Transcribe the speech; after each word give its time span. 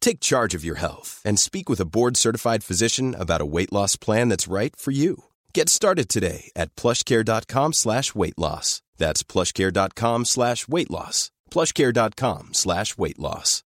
Take 0.00 0.20
charge 0.20 0.54
of 0.56 0.64
your 0.64 0.78
health 0.78 1.20
and 1.24 1.38
speak 1.38 1.68
with 1.68 1.80
a 1.80 1.84
board 1.84 2.16
certified 2.16 2.64
physician 2.64 3.14
about 3.18 3.40
a 3.40 3.46
weight 3.46 3.72
loss 3.72 3.96
plan 3.96 4.28
that's 4.28 4.52
right 4.52 4.74
for 4.76 4.90
you. 4.92 5.24
Get 5.54 5.68
started 5.68 6.08
today 6.08 6.50
at 6.56 6.74
plushcare.com 6.76 7.72
slash 7.72 8.14
weight 8.14 8.38
loss. 8.38 8.82
That's 8.98 9.22
plushcare.com 9.22 10.24
slash 10.24 10.68
weight 10.68 10.90
loss. 10.90 11.30
Plushcare.com 11.50 12.48
slash 12.52 12.98
weight 12.98 13.18
loss. 13.18 13.62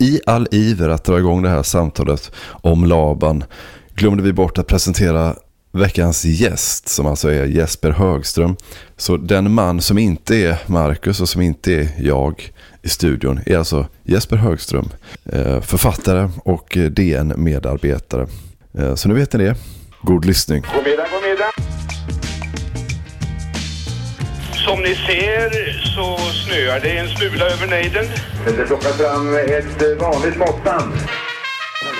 I 0.00 0.20
all 0.26 0.46
iver 0.50 0.88
att 0.88 1.04
dra 1.04 1.18
igång 1.18 1.42
det 1.42 1.48
här 1.48 1.62
samtalet 1.62 2.32
om 2.62 2.84
Laban 2.84 3.44
glömde 3.94 4.22
vi 4.22 4.32
bort 4.32 4.58
att 4.58 4.66
presentera 4.66 5.36
veckans 5.74 6.24
gäst 6.24 6.88
som 6.88 7.06
alltså 7.06 7.28
är 7.28 7.44
Jesper 7.44 7.90
Högström. 7.90 8.56
Så 8.96 9.16
den 9.16 9.52
man 9.52 9.80
som 9.80 9.98
inte 9.98 10.36
är 10.36 10.56
Marcus 10.66 11.20
och 11.20 11.28
som 11.28 11.42
inte 11.42 11.72
är 11.72 11.88
jag 11.98 12.52
i 12.82 12.88
studion 12.88 13.40
är 13.46 13.58
alltså 13.58 13.86
Jesper 14.02 14.36
Högström, 14.36 14.88
eh, 15.32 15.60
författare 15.60 16.28
och 16.44 16.78
DN-medarbetare. 16.90 18.26
Eh, 18.78 18.94
så 18.94 19.08
nu 19.08 19.14
vet 19.14 19.32
ni 19.32 19.44
det. 19.44 19.56
God 20.02 20.24
lyssning. 20.24 20.62
God 20.74 20.84
middag, 20.84 21.06
god 21.12 21.22
middag. 21.30 21.50
Som 24.64 24.80
ni 24.82 24.94
ser 24.94 25.72
så 25.94 26.16
snöar 26.16 26.80
det 26.80 26.98
en 26.98 27.08
smula 27.08 27.44
över 27.44 27.66
nejden. 27.66 28.04
Det 28.44 28.66
plockar 28.66 28.90
fram 28.90 29.34
ett 29.34 30.00
vanligt 30.00 30.36
måttband. 30.36 30.92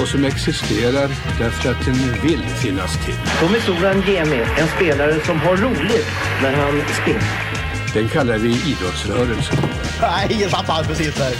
Och 0.00 0.08
som 0.08 0.24
existerar 0.24 1.08
därför 1.38 1.70
att 1.70 1.84
den 1.84 2.22
vill 2.22 2.42
finnas 2.42 3.04
till. 3.04 3.14
Tommy 3.40 3.60
Soran 3.60 4.02
Gemi, 4.06 4.44
en 4.58 4.68
spelare 4.76 5.24
som 5.24 5.40
har 5.40 5.56
roligt 5.56 6.06
när 6.42 6.52
han 6.52 6.82
spelar. 7.02 7.50
Den 7.94 8.08
kallar 8.08 8.38
vi 8.38 8.48
idrottsrörelsen. 8.48 9.58
Nej, 10.00 10.26
ingen 10.30 10.50
tappar 10.50 10.84
precis 10.84 11.14
där. 11.14 11.32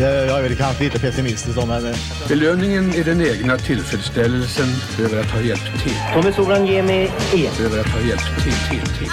Jag 0.00 0.38
är 0.38 0.42
väl 0.42 0.56
kanske 0.56 0.84
lite 0.84 0.98
pessimistisk 0.98 1.56
då, 1.56 1.66
men... 1.66 1.94
Belöningen 2.28 2.94
är 2.94 3.04
den 3.04 3.20
egna 3.20 3.58
tillfredsställelsen 3.58 4.66
över 5.00 5.20
att 5.20 5.30
ha 5.30 5.40
hjälpt 5.40 5.82
till. 5.82 5.96
Tommy 6.14 6.32
Soran 6.32 6.66
Gemi 6.66 7.10
E. 7.34 7.48
Över 7.60 7.80
att 7.80 7.88
ha 7.88 8.00
hjälpt 8.00 8.42
till, 8.42 8.52
till, 8.70 8.94
till. 8.98 9.10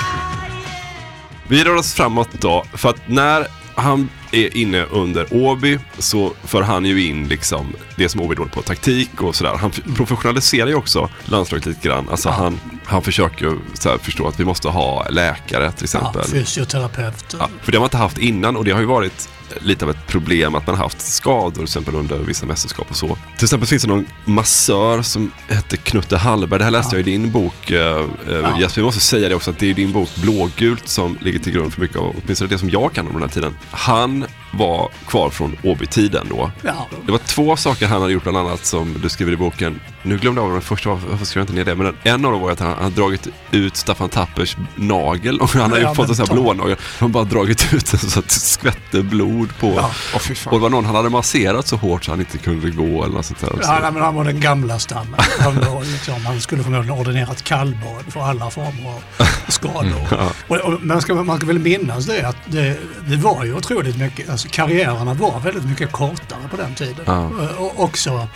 Vi 1.47 1.63
rör 1.63 1.75
oss 1.75 1.93
framåt 1.93 2.29
då, 2.31 2.65
för 2.73 2.89
att 2.89 3.07
när 3.07 3.47
han 3.75 4.09
är 4.31 4.57
inne 4.57 4.83
under 4.83 5.27
Åby 5.31 5.79
så 5.97 6.33
för 6.43 6.61
han 6.61 6.85
ju 6.85 7.07
in 7.07 7.27
liksom 7.27 7.75
det 7.95 8.09
som 8.09 8.21
Åby 8.21 8.35
dåligt 8.35 8.53
på, 8.53 8.61
taktik 8.61 9.21
och 9.21 9.35
sådär. 9.35 9.55
Han 9.55 9.71
professionaliserar 9.71 10.67
ju 10.67 10.75
också 10.75 11.09
landslaget 11.25 11.65
lite 11.65 11.87
grann. 11.87 12.09
Alltså 12.09 12.29
ja. 12.29 12.33
han, 12.33 12.59
han 12.85 13.01
försöker 13.01 13.57
så 13.73 13.97
förstå 13.97 14.27
att 14.27 14.39
vi 14.39 14.45
måste 14.45 14.67
ha 14.67 15.07
läkare 15.09 15.71
till 15.71 15.83
exempel. 15.83 16.21
Ja, 16.25 16.31
fysioterapeuter. 16.31 17.37
Ja, 17.39 17.49
för 17.61 17.71
det 17.71 17.77
har 17.77 17.81
man 17.81 17.87
inte 17.87 17.97
haft 17.97 18.17
innan 18.17 18.57
och 18.57 18.65
det 18.65 18.71
har 18.71 18.79
ju 18.79 18.85
varit 18.85 19.29
lite 19.59 19.85
av 19.85 19.91
ett 19.91 20.07
problem 20.07 20.55
att 20.55 20.67
man 20.67 20.75
haft 20.75 21.01
skador 21.01 21.51
till 21.51 21.63
exempel 21.63 21.95
under 21.95 22.17
vissa 22.17 22.45
mästerskap 22.45 22.89
och 22.89 22.95
så. 22.95 23.17
Till 23.37 23.45
exempel 23.45 23.67
finns 23.67 23.83
det 23.83 23.89
någon 23.89 24.05
massör 24.25 25.01
som 25.01 25.31
hette 25.47 25.77
Knutte 25.77 26.17
Hallberg. 26.17 26.57
Det 26.59 26.63
här 26.63 26.71
läste 26.71 26.95
ja. 26.95 26.99
jag 26.99 27.07
i 27.07 27.11
din 27.11 27.31
bok 27.31 27.71
uh, 27.71 27.77
ja. 27.77 28.59
Jesper. 28.59 28.81
Vi 28.81 28.85
måste 28.85 29.01
säga 29.01 29.29
det 29.29 29.35
också 29.35 29.51
att 29.51 29.59
det 29.59 29.69
är 29.69 29.73
din 29.73 29.91
bok 29.91 30.09
Blågult 30.15 30.87
som 30.87 31.17
ligger 31.21 31.39
till 31.39 31.53
grund 31.53 31.73
för 31.73 31.81
mycket 31.81 31.97
av 31.97 32.15
åtminstone 32.23 32.49
det 32.49 32.57
som 32.57 32.69
jag 32.69 32.93
kan 32.93 33.07
om 33.07 33.13
den 33.13 33.21
här 33.21 33.29
tiden. 33.29 33.57
Han 33.71 34.25
var 34.51 34.89
kvar 35.07 35.29
från 35.29 35.57
Åby-tiden 35.63 36.27
då. 36.29 36.51
Ja. 36.61 36.87
Det 37.05 37.11
var 37.11 37.19
två 37.19 37.55
saker 37.55 37.87
han 37.87 38.01
hade 38.01 38.13
gjort 38.13 38.23
bland 38.23 38.37
annat 38.37 38.65
som 38.65 38.95
du 39.01 39.09
skriver 39.09 39.31
i 39.31 39.37
boken. 39.37 39.79
Nu 40.03 40.17
glömde 40.17 40.41
jag 40.41 40.47
av 40.47 40.53
den 40.53 40.61
första, 40.61 40.89
varför 40.89 41.25
skrev 41.25 41.41
jag 41.41 41.43
inte 41.43 41.53
ner 41.53 41.65
det? 41.65 41.75
Men 41.75 41.95
en 42.03 42.25
av 42.25 42.31
dem 42.31 42.41
var 42.41 42.51
att 42.51 42.59
han 42.59 42.77
hade 42.77 42.95
dragit 42.95 43.27
ut 43.51 43.75
Staffan 43.75 44.09
Tappers 44.09 44.57
nagel 44.75 45.39
och 45.41 45.49
han 45.49 45.71
hade 45.71 45.81
ja, 45.81 45.95
fått 45.95 46.09
en 46.09 46.15
sån 46.15 46.27
här 46.27 46.33
blånagel. 46.33 46.77
Han 46.99 47.11
bara 47.11 47.23
dragit 47.23 47.73
ut 47.73 47.91
den 47.91 47.99
så 47.99 48.19
att 48.19 48.27
det 48.27 48.33
skvätte 48.33 49.03
blod 49.03 49.40
på. 49.49 49.67
Ja. 49.67 49.91
Oh, 50.15 50.47
och 50.47 50.51
det 50.51 50.59
var 50.59 50.69
någon 50.69 50.85
han 50.85 50.95
hade 50.95 51.09
masserat 51.09 51.67
så 51.67 51.75
hårt 51.75 52.05
så 52.05 52.11
han 52.11 52.19
inte 52.19 52.37
kunde 52.37 52.69
gå 52.69 53.03
eller 53.03 53.15
något 53.15 53.25
sånt 53.25 53.39
där. 53.39 53.59
Ja, 53.61 53.79
nej, 53.81 53.91
men 53.91 54.03
han 54.03 54.15
var 54.15 54.23
den 54.23 54.39
gamla 54.39 54.79
stammen. 54.79 55.19
Han, 55.39 55.55
var, 55.55 55.83
liksom, 55.83 56.25
han 56.25 56.41
skulle 56.41 56.63
förmodligen 56.63 56.99
ordinerat 56.99 57.43
kallbad 57.43 58.03
för 58.07 58.21
alla 58.21 58.49
former 58.49 58.89
av 58.89 59.03
skador. 59.47 60.07
ja. 60.11 60.31
och, 60.47 60.57
och, 60.57 60.83
man, 60.83 61.01
ska, 61.01 61.13
man 61.13 61.37
ska 61.37 61.45
väl 61.47 61.59
minnas 61.59 62.05
det 62.05 62.27
att 62.27 62.37
det, 62.45 62.77
det 63.07 63.17
var 63.17 63.45
ju 63.45 63.55
otroligt 63.55 63.97
mycket, 63.97 64.29
alltså 64.29 64.47
karriärerna 64.51 65.13
var 65.13 65.39
väldigt 65.39 65.65
mycket 65.65 65.91
kortare 65.91 66.47
på 66.51 66.57
den 66.57 66.75
tiden. 66.75 67.03
Ja. 67.05 67.29
Och 67.57 67.83
också, 67.83 68.27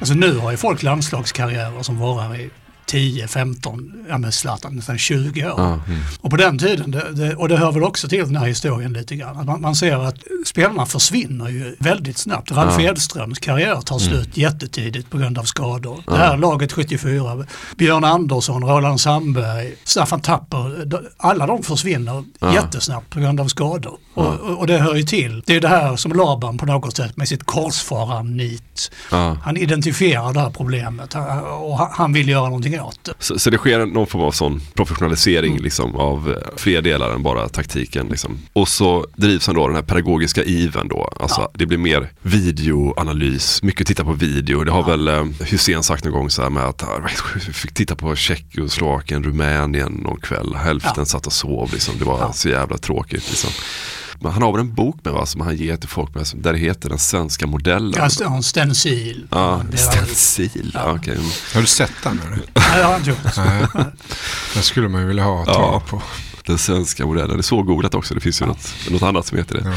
alltså 0.00 0.14
nu 0.14 0.38
har 0.38 0.50
ju 0.50 0.56
folk 0.56 0.82
landslagskarriärer 0.82 1.82
som 1.82 1.98
varar 1.98 2.36
i 2.36 2.50
10, 2.88 3.28
15, 3.28 3.92
ja 4.08 4.18
men 4.18 4.32
Zlatan 4.32 4.76
nästan 4.76 4.98
20 4.98 5.44
år. 5.44 5.54
Ja, 5.56 5.80
mm. 5.86 6.00
Och 6.20 6.30
på 6.30 6.36
den 6.36 6.58
tiden, 6.58 6.90
det, 6.90 7.12
det, 7.12 7.34
och 7.34 7.48
det 7.48 7.56
hör 7.56 7.72
väl 7.72 7.82
också 7.82 8.08
till 8.08 8.24
den 8.24 8.36
här 8.36 8.46
historien 8.46 8.92
lite 8.92 9.16
grann, 9.16 9.46
man, 9.46 9.60
man 9.60 9.76
ser 9.76 9.96
att 9.96 10.16
spelarna 10.46 10.86
försvinner 10.86 11.48
ju 11.48 11.76
väldigt 11.78 12.18
snabbt. 12.18 12.50
Ralf 12.50 12.74
ja. 12.78 12.90
Edströms 12.90 13.38
karriär 13.38 13.80
tar 13.80 13.98
slut 13.98 14.12
mm. 14.12 14.30
jättetidigt 14.34 15.10
på 15.10 15.18
grund 15.18 15.38
av 15.38 15.44
skador. 15.44 16.02
Ja. 16.06 16.12
Det 16.12 16.18
här 16.18 16.36
laget 16.36 16.72
74, 16.72 17.46
Björn 17.76 18.04
Andersson, 18.04 18.64
Roland 18.64 19.00
Sandberg, 19.00 19.74
Staffan 19.84 20.20
Tapper, 20.20 20.86
alla 21.16 21.46
de 21.46 21.62
försvinner 21.62 22.24
ja. 22.38 22.54
jättesnabbt 22.54 23.10
på 23.10 23.20
grund 23.20 23.40
av 23.40 23.48
skador. 23.48 23.98
Och, 24.14 24.26
och, 24.26 24.58
och, 24.58 24.66
det 24.66 24.78
hör 24.78 24.94
ju 24.94 25.02
till. 25.02 25.42
Det 25.46 25.56
är 25.56 25.60
det 25.60 25.68
här 25.68 25.96
som 25.96 26.12
Laban 26.12 26.58
på 26.58 26.66
något 26.66 26.96
sätt 26.96 27.16
med 27.16 27.28
sitt 27.28 27.44
korsfararnit. 27.44 28.90
Han 29.42 29.56
identifierar 29.56 30.32
det 30.32 30.40
här 30.40 30.50
problemet 30.50 31.14
och 31.60 31.78
han 31.78 32.12
vill 32.12 32.28
göra 32.28 32.44
någonting 32.44 32.77
åt 32.80 33.08
Så, 33.18 33.38
så, 33.38 33.50
det 33.50 33.58
sker 33.58 33.86
någon 33.86 34.06
form 34.06 34.22
av 34.22 34.32
sån 34.32 34.60
professionalisering 34.74 35.52
mm. 35.52 35.64
liksom, 35.64 35.96
av 35.96 36.30
eh, 36.30 36.56
fler 36.56 36.82
delar 36.82 37.10
än 37.10 37.22
bara 37.22 37.48
taktiken. 37.48 38.06
Liksom. 38.06 38.38
Och 38.52 38.68
så 38.68 39.06
drivs 39.16 39.46
han 39.46 39.56
då 39.56 39.66
den 39.66 39.76
här 39.76 39.82
pedagogiska 39.82 40.42
iven 40.42 40.88
då. 40.88 41.12
Alltså, 41.20 41.40
ja. 41.40 41.50
Det 41.54 41.66
blir 41.66 41.78
mer 41.78 42.10
videoanalys, 42.22 43.62
mycket 43.62 43.86
titta 43.86 44.04
på 44.04 44.12
video. 44.12 44.64
Det 44.64 44.72
har 44.72 44.80
ja. 44.80 44.86
väl 44.86 45.08
eh, 45.08 45.24
Hussein 45.40 45.82
sagt 45.82 46.04
någon 46.04 46.12
gång 46.12 46.30
så 46.30 46.42
här 46.42 46.50
med 46.50 46.62
att 46.62 46.84
vi 47.34 47.52
fick 47.52 47.74
titta 47.74 47.96
på 47.96 48.16
Tjeckoslovakien, 48.16 49.24
Rumänien 49.24 49.92
någon 49.92 50.20
kväll. 50.20 50.54
Hälften 50.54 50.92
ja. 50.96 51.04
satt 51.04 51.26
och 51.26 51.32
sov. 51.32 51.72
Liksom. 51.72 51.98
Det 51.98 52.04
var 52.04 52.32
så 52.32 52.48
jävla 52.48 52.78
tråkigt. 52.78 53.30
Liksom. 53.30 53.50
Men 54.20 54.32
han 54.32 54.42
har 54.42 54.52
väl 54.52 54.60
en 54.60 54.74
bok 54.74 54.96
med 55.04 55.12
va, 55.12 55.26
som 55.26 55.40
han 55.40 55.56
ger 55.56 55.76
till 55.76 55.88
folk 55.88 56.14
med, 56.14 56.26
som- 56.26 56.42
där 56.42 56.52
det 56.52 56.58
heter 56.58 56.88
Den 56.88 56.98
svenska 56.98 57.46
modellen. 57.46 57.94
Ja, 58.20 58.26
en 58.36 58.42
stencil. 58.42 59.26
Ja, 59.30 59.62
Det 59.70 59.84
var- 59.84 59.92
stencil. 59.92 60.70
Ja. 60.74 60.92
okej. 60.98 61.18
Har 61.54 61.60
du 61.60 61.66
sett 61.66 61.92
den? 62.02 62.20
Eller? 62.26 62.36
Nej, 62.54 62.78
jag 62.80 62.86
har 62.86 62.96
inte 62.96 63.10
gjort 63.10 63.34
det. 63.34 63.68
Den 64.54 64.62
skulle 64.62 64.88
man 64.88 65.00
ju 65.00 65.06
vilja 65.06 65.24
ha 65.24 65.44
tag 65.44 65.54
Ja, 65.54 65.82
på. 65.88 66.02
den 66.46 66.58
svenska 66.58 67.06
modellen. 67.06 67.30
Det 67.36 67.40
är 67.40 67.42
så 67.42 67.62
googlat 67.62 67.94
också. 67.94 68.14
Det 68.14 68.20
finns 68.20 68.42
ju 68.42 68.46
något, 68.46 68.74
något 68.90 69.02
annat 69.02 69.26
som 69.26 69.38
heter 69.38 69.54
det. 69.54 69.74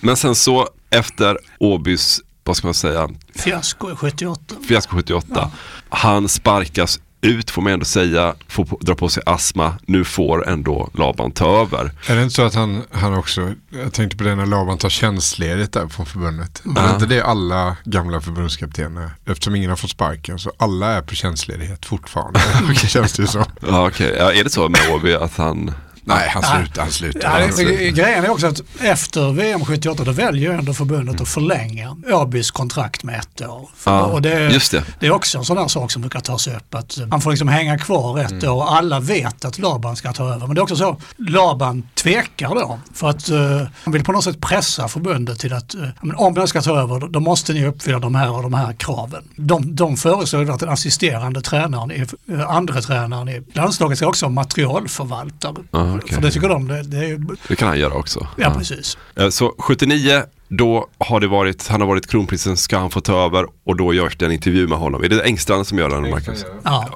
Men 0.00 0.16
sen 0.16 0.34
så 0.34 0.68
efter 0.90 1.38
Åbys, 1.60 2.20
vad 2.44 2.56
ska 2.56 2.66
man 2.66 2.74
säga, 2.74 3.08
Fiasko 3.34 3.96
78. 3.96 4.54
fiasko 4.68 4.96
78. 4.96 5.50
Han 5.88 6.28
sparkas 6.28 7.00
ut 7.26 7.50
får 7.50 7.62
man 7.62 7.72
ändå 7.72 7.84
säga, 7.84 8.34
får 8.48 8.66
dra 8.80 8.94
på 8.94 9.08
sig 9.08 9.22
astma. 9.26 9.74
Nu 9.86 10.04
får 10.04 10.48
ändå 10.48 10.90
Laban 10.94 11.32
ta 11.32 11.60
över. 11.60 11.90
Är 12.08 12.16
det 12.16 12.22
inte 12.22 12.34
så 12.34 12.42
att 12.42 12.54
han, 12.54 12.82
han 12.90 13.14
också, 13.14 13.52
jag 13.70 13.92
tänkte 13.92 14.16
på 14.16 14.24
det 14.24 14.34
när 14.34 14.46
Laban 14.46 14.78
tar 14.78 14.88
tjänstledigt 14.88 15.72
där 15.72 15.88
från 15.88 16.06
förbundet. 16.06 16.62
Ja. 16.64 16.80
Är 16.80 16.94
inte 16.94 17.06
det 17.06 17.20
alla 17.20 17.76
gamla 17.84 18.20
förbundskaptener? 18.20 19.10
Eftersom 19.26 19.54
ingen 19.54 19.70
har 19.70 19.76
fått 19.76 19.90
sparken 19.90 20.38
så 20.38 20.52
alla 20.56 20.86
är 20.92 21.02
på 21.02 21.14
tjänstledighet 21.14 21.86
fortfarande. 21.86 22.40
Känns 22.74 23.12
det 23.12 23.22
ju 23.22 23.26
så. 23.26 23.44
Ja, 23.60 23.88
okej. 23.88 24.14
Ja, 24.18 24.32
är 24.32 24.44
det 24.44 24.50
så 24.50 24.68
med 24.68 24.80
Åby 24.94 25.14
att 25.14 25.36
han... 25.36 25.72
Nej, 26.08 26.28
han 26.28 26.42
slutar. 26.42 26.82
Han 26.82 26.90
slutar. 26.92 27.20
Ja, 27.22 27.28
han 27.44 27.52
slutar. 27.52 27.74
grejen 28.02 28.24
är 28.24 28.30
också 28.30 28.46
att 28.46 28.60
efter 28.80 29.32
VM 29.32 29.64
78 29.64 30.04
då 30.04 30.12
väljer 30.12 30.50
ändå 30.52 30.74
förbundet 30.74 31.20
att 31.20 31.28
förlänga 31.28 31.96
Åbys 32.12 32.50
kontrakt 32.50 33.02
med 33.04 33.20
ett 33.20 33.40
år. 33.48 33.68
Ja, 33.84 34.02
och 34.02 34.22
det, 34.22 34.48
just 34.52 34.72
det. 34.72 34.84
det 35.00 35.06
är 35.06 35.10
också 35.10 35.38
en 35.38 35.44
sån 35.44 35.56
där 35.56 35.68
sak 35.68 35.90
som 35.90 36.02
brukar 36.02 36.20
tas 36.20 36.46
upp. 36.46 36.74
Att 36.74 36.98
han 37.10 37.20
får 37.20 37.30
liksom 37.30 37.48
hänga 37.48 37.78
kvar 37.78 38.18
ett 38.20 38.32
Mm. 38.32 38.48
år 38.50 38.56
och 38.56 38.76
alla 38.76 39.00
vet 39.00 39.44
att 39.44 39.58
Laban 39.58 39.96
ska 39.96 40.12
ta 40.12 40.24
över. 40.34 40.46
Men 40.46 40.54
det 40.54 40.58
är 40.58 40.62
också 40.62 40.76
så, 40.76 40.96
Laban 41.16 41.88
tvekar 41.94 42.48
då. 42.54 42.78
För 42.94 43.10
att 43.10 43.28
eh, 43.28 43.38
han 43.84 43.92
vill 43.92 44.04
på 44.04 44.12
något 44.12 44.24
sätt 44.24 44.40
pressa 44.40 44.88
förbundet 44.88 45.38
till 45.38 45.52
att 45.52 45.74
men 46.02 46.16
om 46.16 46.34
den 46.34 46.48
ska 46.48 46.62
ta 46.62 46.78
över 46.80 47.08
då- 47.08 47.20
måste 47.20 47.52
ni 47.52 47.66
uppfylla 47.66 47.98
de 47.98 48.14
här 48.14 48.30
och 48.32 48.42
de 48.42 48.54
här 48.54 48.72
kraven. 48.72 49.24
De, 49.36 49.74
de 49.76 49.96
föreslår 49.96 50.50
att 50.50 50.60
den 50.60 50.68
assisterande 50.68 51.40
tränaren, 51.40 51.90
är, 51.90 52.06
eh, 52.32 52.50
andra 52.50 52.80
tränaren 52.82 53.28
i 53.28 53.42
landslaget 53.52 53.98
ska 53.98 54.06
också 54.06 54.26
vara 54.26 54.32
materialförvaltare. 54.34 55.54
Ja, 55.70 55.95
okej. 55.98 56.14
För 56.14 56.22
det 56.22 56.30
tycker 56.30 56.48
de, 56.48 56.68
det, 56.68 56.82
det 56.82 56.96
är 56.96 57.06
ju 57.08 57.18
Det 57.48 57.56
kan 57.56 57.68
han 57.68 57.78
göra 57.78 57.94
också. 57.94 58.26
Ja, 58.36 58.54
precis. 58.58 58.98
Eh, 59.16 59.28
Så 59.28 59.54
79, 59.58 60.22
då 60.48 60.88
har 60.98 61.20
det 61.20 61.26
varit, 61.26 61.68
han 61.68 61.80
har 61.80 61.88
varit 61.88 62.06
kronprinsen, 62.06 62.56
ska 62.56 62.78
han 62.78 62.90
få 62.90 63.00
ta 63.00 63.24
över 63.26 63.46
och 63.64 63.76
då 63.76 63.94
görs 63.94 64.16
det 64.16 64.26
en 64.26 64.32
intervju 64.32 64.66
med 64.68 64.78
honom. 64.78 65.04
Är 65.04 65.08
det 65.08 65.22
Engstrand 65.24 65.66
som 65.66 65.78
gör 65.78 65.88
den, 65.88 66.10
Marcus? 66.10 66.44
Ja. 66.62 66.88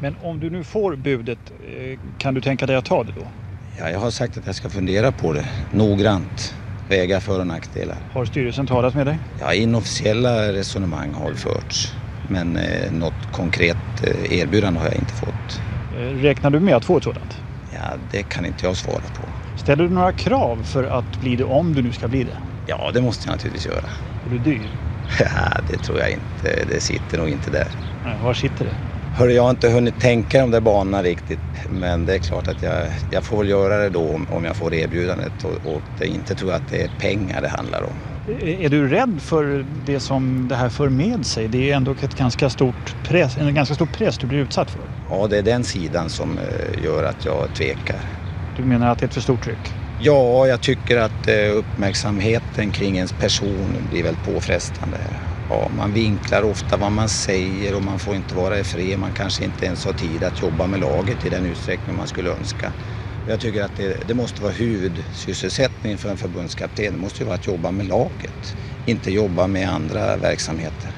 Men 0.00 0.16
om 0.22 0.40
du 0.40 0.50
nu 0.50 0.64
får 0.64 0.96
budet, 0.96 1.38
eh, 1.76 1.98
kan 2.18 2.34
du 2.34 2.40
tänka 2.40 2.66
dig 2.66 2.76
att 2.76 2.84
ta 2.84 3.04
det 3.04 3.12
då? 3.16 3.26
Ja, 3.78 3.90
jag 3.90 3.98
har 4.00 4.10
sagt 4.10 4.36
att 4.38 4.46
jag 4.46 4.54
ska 4.54 4.68
fundera 4.68 5.12
på 5.12 5.32
det 5.32 5.46
noggrant. 5.72 6.54
Väga 6.88 7.20
för 7.20 7.40
och 7.40 7.46
nackdelar. 7.46 7.96
Har 8.12 8.24
styrelsen 8.24 8.66
talat 8.66 8.94
med 8.94 9.06
dig? 9.06 9.18
Ja, 9.40 9.54
inofficiella 9.54 10.52
resonemang 10.52 11.12
har 11.14 11.32
förts. 11.34 11.92
Men 12.28 12.56
eh, 12.56 12.92
något 12.92 13.32
konkret 13.32 13.76
eh, 14.02 14.38
erbjudande 14.38 14.80
har 14.80 14.86
jag 14.86 14.94
inte 14.96 15.12
fått. 15.12 15.60
Eh, 15.98 16.00
Räknar 16.22 16.50
du 16.50 16.60
med 16.60 16.76
att 16.76 16.84
få 16.84 16.96
ett 16.98 17.04
sådant? 17.04 17.36
Ja, 17.76 17.96
det 18.10 18.22
kan 18.22 18.46
inte 18.46 18.66
jag 18.66 18.76
svara 18.76 19.08
på. 19.12 19.28
Ställer 19.54 19.84
du 19.84 19.90
några 19.90 20.12
krav 20.12 20.64
för 20.64 20.84
att 20.84 21.18
bli 21.18 21.36
det 21.36 21.44
om 21.44 21.74
du 21.74 21.82
nu 21.82 21.92
ska 21.92 22.08
bli 22.08 22.24
det? 22.24 22.38
Ja, 22.64 22.90
det 22.94 23.00
måste 23.00 23.28
jag 23.28 23.32
naturligtvis 23.32 23.66
göra. 23.66 23.90
Är 24.24 24.30
du 24.30 24.38
dyr? 24.38 24.70
Ja, 25.18 25.60
det 25.66 25.78
tror 25.78 25.98
jag 26.00 26.10
inte. 26.10 26.64
Det 26.64 26.80
sitter 26.80 27.18
nog 27.18 27.28
inte 27.28 27.50
där. 27.50 27.68
Nej, 28.04 28.18
var 28.18 28.34
sitter 28.34 28.64
det? 28.64 28.76
Hörru, 29.10 29.32
jag 29.32 29.42
har 29.42 29.50
inte 29.50 29.68
hunnit 29.68 29.98
tänka 30.00 30.40
de 30.40 30.50
där 30.50 30.60
banorna 30.60 31.02
riktigt. 31.02 31.40
Men 31.68 32.04
det 32.04 32.14
är 32.14 32.18
klart 32.18 32.48
att 32.48 32.62
jag, 32.62 32.92
jag 33.08 33.24
får 33.24 33.38
väl 33.38 33.48
göra 33.48 33.78
det 33.78 33.90
då 33.90 34.14
om, 34.14 34.26
om 34.28 34.44
jag 34.44 34.56
får 34.56 34.74
erbjudandet. 34.74 35.44
Och, 35.44 35.76
och 35.76 35.82
det, 35.98 36.06
inte 36.06 36.34
tror 36.34 36.50
jag 36.50 36.56
att 36.56 36.66
det 36.66 36.82
är 36.82 36.88
pengar 36.88 37.42
det 37.42 37.48
handlar 37.48 37.82
om. 37.82 38.02
Är 38.28 38.64
är 38.64 38.68
du 38.68 38.88
rädd 38.88 39.22
för 39.22 39.64
det 39.86 40.00
som 40.00 40.48
det 40.48 40.54
här 40.56 40.68
för 40.68 40.88
med 40.88 41.26
sig? 41.26 41.48
Det 41.48 41.70
är 41.70 41.76
ändå 41.76 41.92
ett 41.92 42.14
ganska 42.14 42.50
stort 42.50 42.94
press, 43.02 43.36
en 43.36 43.54
ganska 43.54 43.74
stor 43.74 43.86
press 43.86 44.18
du 44.18 44.26
blir 44.26 44.38
utsatt 44.38 44.70
för. 44.70 44.80
Ja, 45.10 45.26
det 45.26 45.38
är 45.38 45.42
den 45.42 45.64
sidan 45.64 46.10
som 46.10 46.38
eh, 46.38 46.84
gör 46.84 47.04
att 47.04 47.24
jag 47.24 47.54
tvekar. 47.54 48.00
Du 48.56 48.62
menar 48.62 48.90
att 48.90 48.98
det 48.98 49.04
är 49.04 49.06
ett 49.06 49.14
för 49.14 49.20
stort 49.20 49.44
tryck? 49.44 49.72
Ja, 49.98 50.46
jag 50.46 50.60
tycker 50.60 50.96
att 50.96 51.28
eh, 51.28 51.56
uppmärksamheten 51.56 52.70
kring 52.70 52.96
ens 52.96 53.12
person 53.12 53.86
blir 53.90 54.02
väl 54.02 54.16
påfrestande. 54.16 54.98
Ja, 55.48 55.70
man 55.76 55.92
vinklar 55.92 56.42
ofta 56.42 56.76
vad 56.76 56.92
man 56.92 57.08
säger 57.08 57.74
och 57.74 57.82
man 57.82 57.98
får 57.98 58.14
inte 58.16 58.34
vara 58.34 58.58
i 58.58 58.64
fred. 58.64 58.98
Man 58.98 59.12
kanske 59.12 59.44
inte 59.44 59.66
ens 59.66 59.84
har 59.84 59.92
tid 59.92 60.24
att 60.24 60.42
jobba 60.42 60.66
med 60.66 60.80
laget 60.80 61.24
i 61.24 61.28
den 61.28 61.46
utsträckning 61.46 61.96
man 61.96 62.06
skulle 62.06 62.30
önska. 62.30 62.72
Jag 63.28 63.40
tycker 63.40 63.62
att 63.62 63.76
det, 63.76 64.08
det 64.08 64.14
måste 64.14 64.42
vara 64.42 64.52
huvudsysselsättningen 64.52 65.98
för 65.98 66.08
en 66.08 66.16
förbundskapten. 66.16 66.92
Det 66.92 66.98
måste 66.98 67.18
ju 67.18 67.24
vara 67.24 67.34
att 67.34 67.46
jobba 67.46 67.70
med 67.70 67.86
laget, 67.86 68.56
inte 68.86 69.10
jobba 69.10 69.46
med 69.46 69.68
andra 69.68 70.16
verksamheter. 70.16 70.90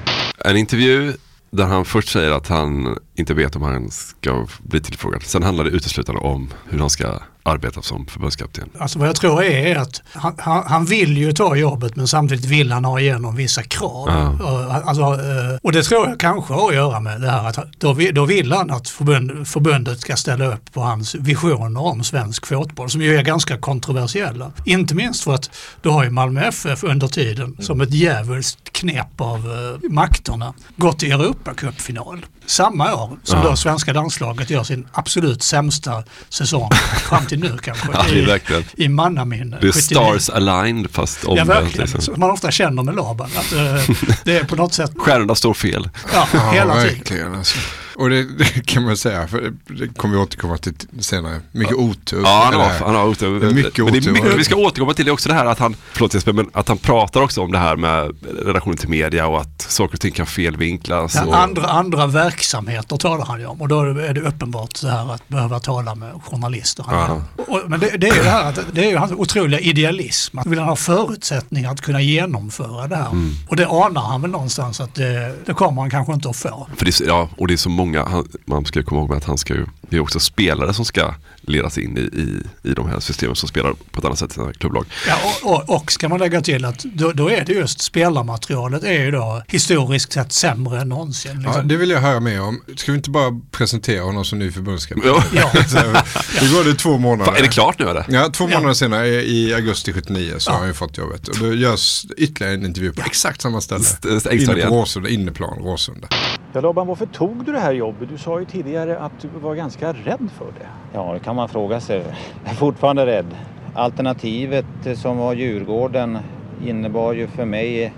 En 0.45 0.57
intervju 0.57 1.13
där 1.51 1.65
han 1.65 1.85
först 1.85 2.09
säger 2.09 2.31
att 2.31 2.47
han 2.47 2.97
inte 3.15 3.33
vet 3.33 3.55
om 3.55 3.61
han 3.61 3.91
ska 3.91 4.47
bli 4.59 4.81
tillfrågad. 4.81 5.23
Sen 5.23 5.43
handlar 5.43 5.63
det 5.63 5.69
uteslutande 5.69 6.21
om 6.21 6.53
hur 6.69 6.79
han 6.79 6.89
ska 6.89 7.19
arbeta 7.49 7.81
som 7.81 8.05
förbundskapten. 8.05 8.69
Alltså 8.77 8.99
vad 8.99 9.07
jag 9.07 9.15
tror 9.15 9.43
är 9.43 9.75
att 9.75 10.01
han, 10.13 10.35
han, 10.37 10.63
han 10.67 10.85
vill 10.85 11.17
ju 11.17 11.33
ta 11.33 11.55
jobbet 11.55 11.95
men 11.95 12.07
samtidigt 12.07 12.45
vill 12.45 12.71
han 12.71 12.85
ha 12.85 12.99
igenom 12.99 13.35
vissa 13.35 13.63
krav. 13.63 14.07
Ja. 14.09 14.29
Och, 14.29 14.89
Alltså, 14.89 15.03
eh, 15.03 15.57
och 15.61 15.71
det 15.71 15.83
tror 15.83 16.07
jag 16.07 16.19
kanske 16.19 16.53
har 16.53 16.69
att 16.69 16.75
göra 16.75 16.99
med 16.99 17.21
det 17.21 17.31
här 17.31 17.47
att 17.47 17.57
då, 17.77 17.97
då 18.13 18.25
vill 18.25 18.51
han 18.51 18.71
att 18.71 18.89
förbund, 18.89 19.47
förbundet 19.47 19.99
ska 19.99 20.15
ställa 20.15 20.45
upp 20.45 20.73
på 20.73 20.81
hans 20.81 21.15
visioner 21.15 21.81
om 21.81 22.03
svensk 22.03 22.47
fotboll 22.47 22.89
som 22.89 23.01
ju 23.01 23.15
är 23.15 23.23
ganska 23.23 23.57
kontroversiella. 23.57 24.51
Inte 24.65 24.95
minst 24.95 25.23
för 25.23 25.33
att 25.35 25.51
då 25.81 25.91
har 25.91 26.03
ju 26.03 26.09
Malmö 26.09 26.41
FF 26.41 26.83
under 26.83 27.07
tiden 27.07 27.57
som 27.59 27.81
ett 27.81 27.93
djävulskt 27.93 28.73
knep 28.73 29.21
av 29.21 29.37
eh, 29.37 29.89
makterna 29.89 30.53
gått 30.75 30.99
till 30.99 31.11
Europacupfinal 31.11 32.25
samma 32.49 32.95
år 32.95 33.17
som 33.23 33.39
Ja. 33.39 33.49
då 33.49 33.55
svenska 33.55 33.93
landslaget 33.93 34.49
gör 34.49 34.63
sin 34.63 34.87
absolut 34.91 35.43
sämsta 35.43 36.03
säsong 36.29 36.69
fram 37.09 37.25
till 37.25 37.39
nu 37.39 37.57
kanske. 37.63 37.87
Ja, 37.93 38.03
det 38.09 38.11
är 38.11 38.17
i, 38.17 38.25
verkligen. 38.25 38.63
i 38.77 38.87
mannaminne. 38.89 39.57
Det 39.61 39.67
är 39.67 39.71
79. 39.71 39.81
stars 39.81 40.29
aligned 40.29 40.91
fast 40.91 41.19
Ja, 41.23 41.29
omvänt. 41.29 41.49
verkligen. 41.49 41.81
liksom. 41.85 42.01
Som 42.01 42.19
man 42.19 42.31
ofta 42.31 42.51
känner 42.51 42.83
med 42.83 42.95
Laban. 42.95 43.29
Att, 43.37 43.51
eh, 43.53 43.95
det 44.23 44.37
är 44.37 44.43
på 44.43 44.55
något 44.55 44.73
sätt, 44.73 44.91
Stjärnorna 44.97 45.35
står 45.35 45.53
fel. 45.53 45.89
ja, 46.13 46.27
hela 46.53 46.75
tiden. 47.05 47.35
Alltså. 47.35 47.57
Och 47.99 48.09
det, 48.09 48.23
det 48.37 48.65
kan 48.65 48.83
man 48.83 48.97
säga, 48.97 49.27
för 49.27 49.41
det, 49.41 49.73
det 49.73 49.87
kommer 49.87 50.15
vi 50.15 50.21
återkomma 50.21 50.57
till 50.57 50.73
senare. 50.99 51.41
Mycket 51.51 51.75
otur. 51.75 52.21
Ja, 52.23 52.41
han 52.51 52.61
har, 52.61 52.69
han 52.69 52.95
har 52.95 53.07
otur. 53.07 53.53
Mycket 53.53 53.77
Men 53.77 53.93
det 53.93 53.97
är 53.97 54.01
otur. 54.01 54.11
mycket, 54.11 54.39
vi 54.39 54.43
ska 54.43 54.55
återkomma 54.55 54.93
till 54.93 55.05
det 55.05 55.11
också 55.11 55.29
det 55.29 55.35
här 55.35 55.45
att 55.45 55.59
han, 55.59 55.75
förlåt 55.93 56.13
Jesper, 56.13 56.33
men 56.33 56.49
att 56.53 56.67
han 56.67 56.77
pratar 56.77 57.21
också 57.21 57.41
om 57.41 57.51
det 57.51 57.57
här 57.57 57.75
med 57.75 58.15
relationen 58.45 58.77
till 58.77 58.89
media 58.89 59.27
och 59.27 59.41
att 59.41 59.61
saker 59.61 59.93
och 59.93 60.01
ting 60.01 60.11
kan 60.11 60.25
felvinklas. 60.25 61.15
Ja, 61.15 61.25
och, 61.25 61.37
andra, 61.37 61.67
andra 61.67 62.07
verksamheter 62.07 62.97
talar 62.97 63.25
han 63.25 63.39
ju 63.39 63.45
om 63.45 63.61
och 63.61 63.67
då 63.67 63.81
är 63.81 64.13
det 64.13 64.21
uppenbart 64.21 64.81
det 64.81 64.89
här 64.91 65.13
att 65.13 65.27
behöva 65.27 65.59
tala 65.59 65.95
med 65.95 66.13
journalister. 66.23 66.85
Han, 66.87 67.23
och, 67.47 67.61
men 67.67 67.79
det, 67.79 67.97
det 67.97 68.07
är 68.07 68.15
ju 68.15 68.23
det 68.23 68.29
här 68.29 68.49
att 68.49 68.59
det 68.73 68.85
är 68.85 68.89
ju 68.89 68.97
hans 68.97 69.11
otroliga 69.11 69.59
idealism. 69.59 70.39
Att 70.39 70.45
vill 70.47 70.59
han 70.59 70.67
ha 70.67 70.75
förutsättningar 70.75 71.71
att 71.71 71.81
kunna 71.81 72.01
genomföra 72.01 72.87
det 72.87 72.95
här. 72.95 73.11
Mm. 73.11 73.31
Och 73.47 73.55
det 73.55 73.67
anar 73.67 74.01
han 74.01 74.21
väl 74.21 74.31
någonstans 74.31 74.79
att 74.79 74.95
det, 74.95 75.35
det 75.45 75.53
kommer 75.53 75.81
han 75.81 75.89
kanske 75.91 76.13
inte 76.13 76.29
att 76.29 76.35
få. 76.35 76.67
För 76.77 76.85
det, 76.85 76.91
så- 76.91 77.03
ja, 77.07 77.29
och 77.37 77.47
det 77.47 77.53
är 77.53 77.57
så 77.57 77.69
många, 77.69 77.88
han, 77.95 78.27
man 78.45 78.65
ska 78.65 78.83
komma 78.83 79.01
ihåg 79.01 79.13
att 79.13 79.23
han 79.23 79.37
ska 79.37 79.53
ju, 79.53 79.65
det 79.81 79.95
är 79.95 79.99
också 79.99 80.19
spelare 80.19 80.73
som 80.73 80.85
ska 80.85 81.13
ledas 81.41 81.77
in 81.77 81.97
i, 81.97 82.01
i, 82.01 82.43
i 82.69 82.73
de 82.73 82.89
här 82.89 82.99
systemen 82.99 83.35
som 83.35 83.49
spelar 83.49 83.73
på 83.91 83.99
ett 83.99 84.05
annat 84.05 84.19
sätt 84.19 84.31
i 84.31 84.33
sina 84.33 84.53
klubblag. 84.53 84.85
Ja, 85.07 85.15
och, 85.43 85.53
och, 85.69 85.75
och 85.75 85.91
ska 85.91 86.09
man 86.09 86.19
lägga 86.19 86.41
till 86.41 86.65
att 86.65 86.79
då, 86.83 87.11
då 87.11 87.29
är 87.29 87.45
det 87.45 87.53
just 87.53 87.81
spelarmaterialet 87.81 88.83
är 88.83 88.93
ju 89.05 89.11
då 89.11 89.43
historiskt 89.47 90.11
sett 90.13 90.31
sämre 90.31 90.81
än 90.81 90.89
någonsin. 90.89 91.31
Ja, 91.41 91.47
Liksom. 91.49 91.67
det 91.67 91.75
vill 91.77 91.89
jag 91.89 92.01
höra 92.01 92.19
mer 92.19 92.41
om. 92.41 92.61
Ska 92.77 92.91
vi 92.91 92.97
inte 92.97 93.09
bara 93.09 93.39
presentera 93.51 94.03
honom 94.03 94.25
som 94.25 94.39
ny 94.39 94.51
förbundskapten? 94.51 95.11
Ja. 95.11 95.23
Ja. 95.33 96.03
Nu 96.41 96.53
går 96.53 96.63
det 96.63 96.73
två 96.75 96.97
månader. 96.97 97.25
Fan, 97.25 97.35
är 97.35 97.41
det 97.41 97.47
klart 97.47 97.79
nu 97.79 97.89
eller? 97.89 98.05
Ja, 98.09 98.29
två 98.33 98.49
Ja. 98.51 98.57
månader 98.57 98.73
senare 98.73 99.07
i 99.07 99.53
augusti 99.53 99.93
79 99.93 100.33
så 100.37 100.49
Ja. 100.49 100.53
har 100.53 100.59
han 100.59 100.67
ju 100.67 100.73
fått 100.73 100.97
jobbet. 100.97 101.27
Och 101.27 101.37
då 101.37 101.53
görs 101.53 102.05
ytterligare 102.17 102.53
en 102.53 102.65
intervju 102.65 102.91
på 102.91 103.01
exakt 103.05 103.41
samma 103.41 103.61
ställe. 103.61 103.81
St- 103.83 104.35
Inne 104.35 104.53
på 104.55 104.75
Råsunda, 104.75 105.09
inneplan 105.09 105.57
Råsunda. 105.59 106.07
Ja, 106.53 106.61
Laban, 106.61 106.87
varför 106.87 107.05
tog 107.05 107.45
du 107.45 107.51
det 107.51 107.59
här 107.59 107.71
jobbet? 107.71 108.09
Du 108.09 108.17
sa 108.17 108.39
ju 108.39 108.45
tidigare 108.45 108.99
att 108.99 109.11
du 109.21 109.27
var 109.27 109.55
ganska 109.55 109.93
rädd 109.93 110.29
för 110.37 110.45
det. 110.45 110.67
Ja, 110.93 111.13
det 111.13 111.19
kan 111.19 111.35
man 111.35 111.49
fråga 111.49 111.79
sig. 111.79 111.97
Jag 112.43 112.51
är 112.51 112.55
fortfarande 112.55 113.05
rädd. 113.05 113.25
Alternativet 113.73 114.65
eh, 114.85 114.93
som 114.93 115.17
var 115.17 115.33
Djurgården 115.33 116.17
innebar 116.65 117.13
ju 117.13 117.27
för 117.27 117.45
mig 117.45 117.93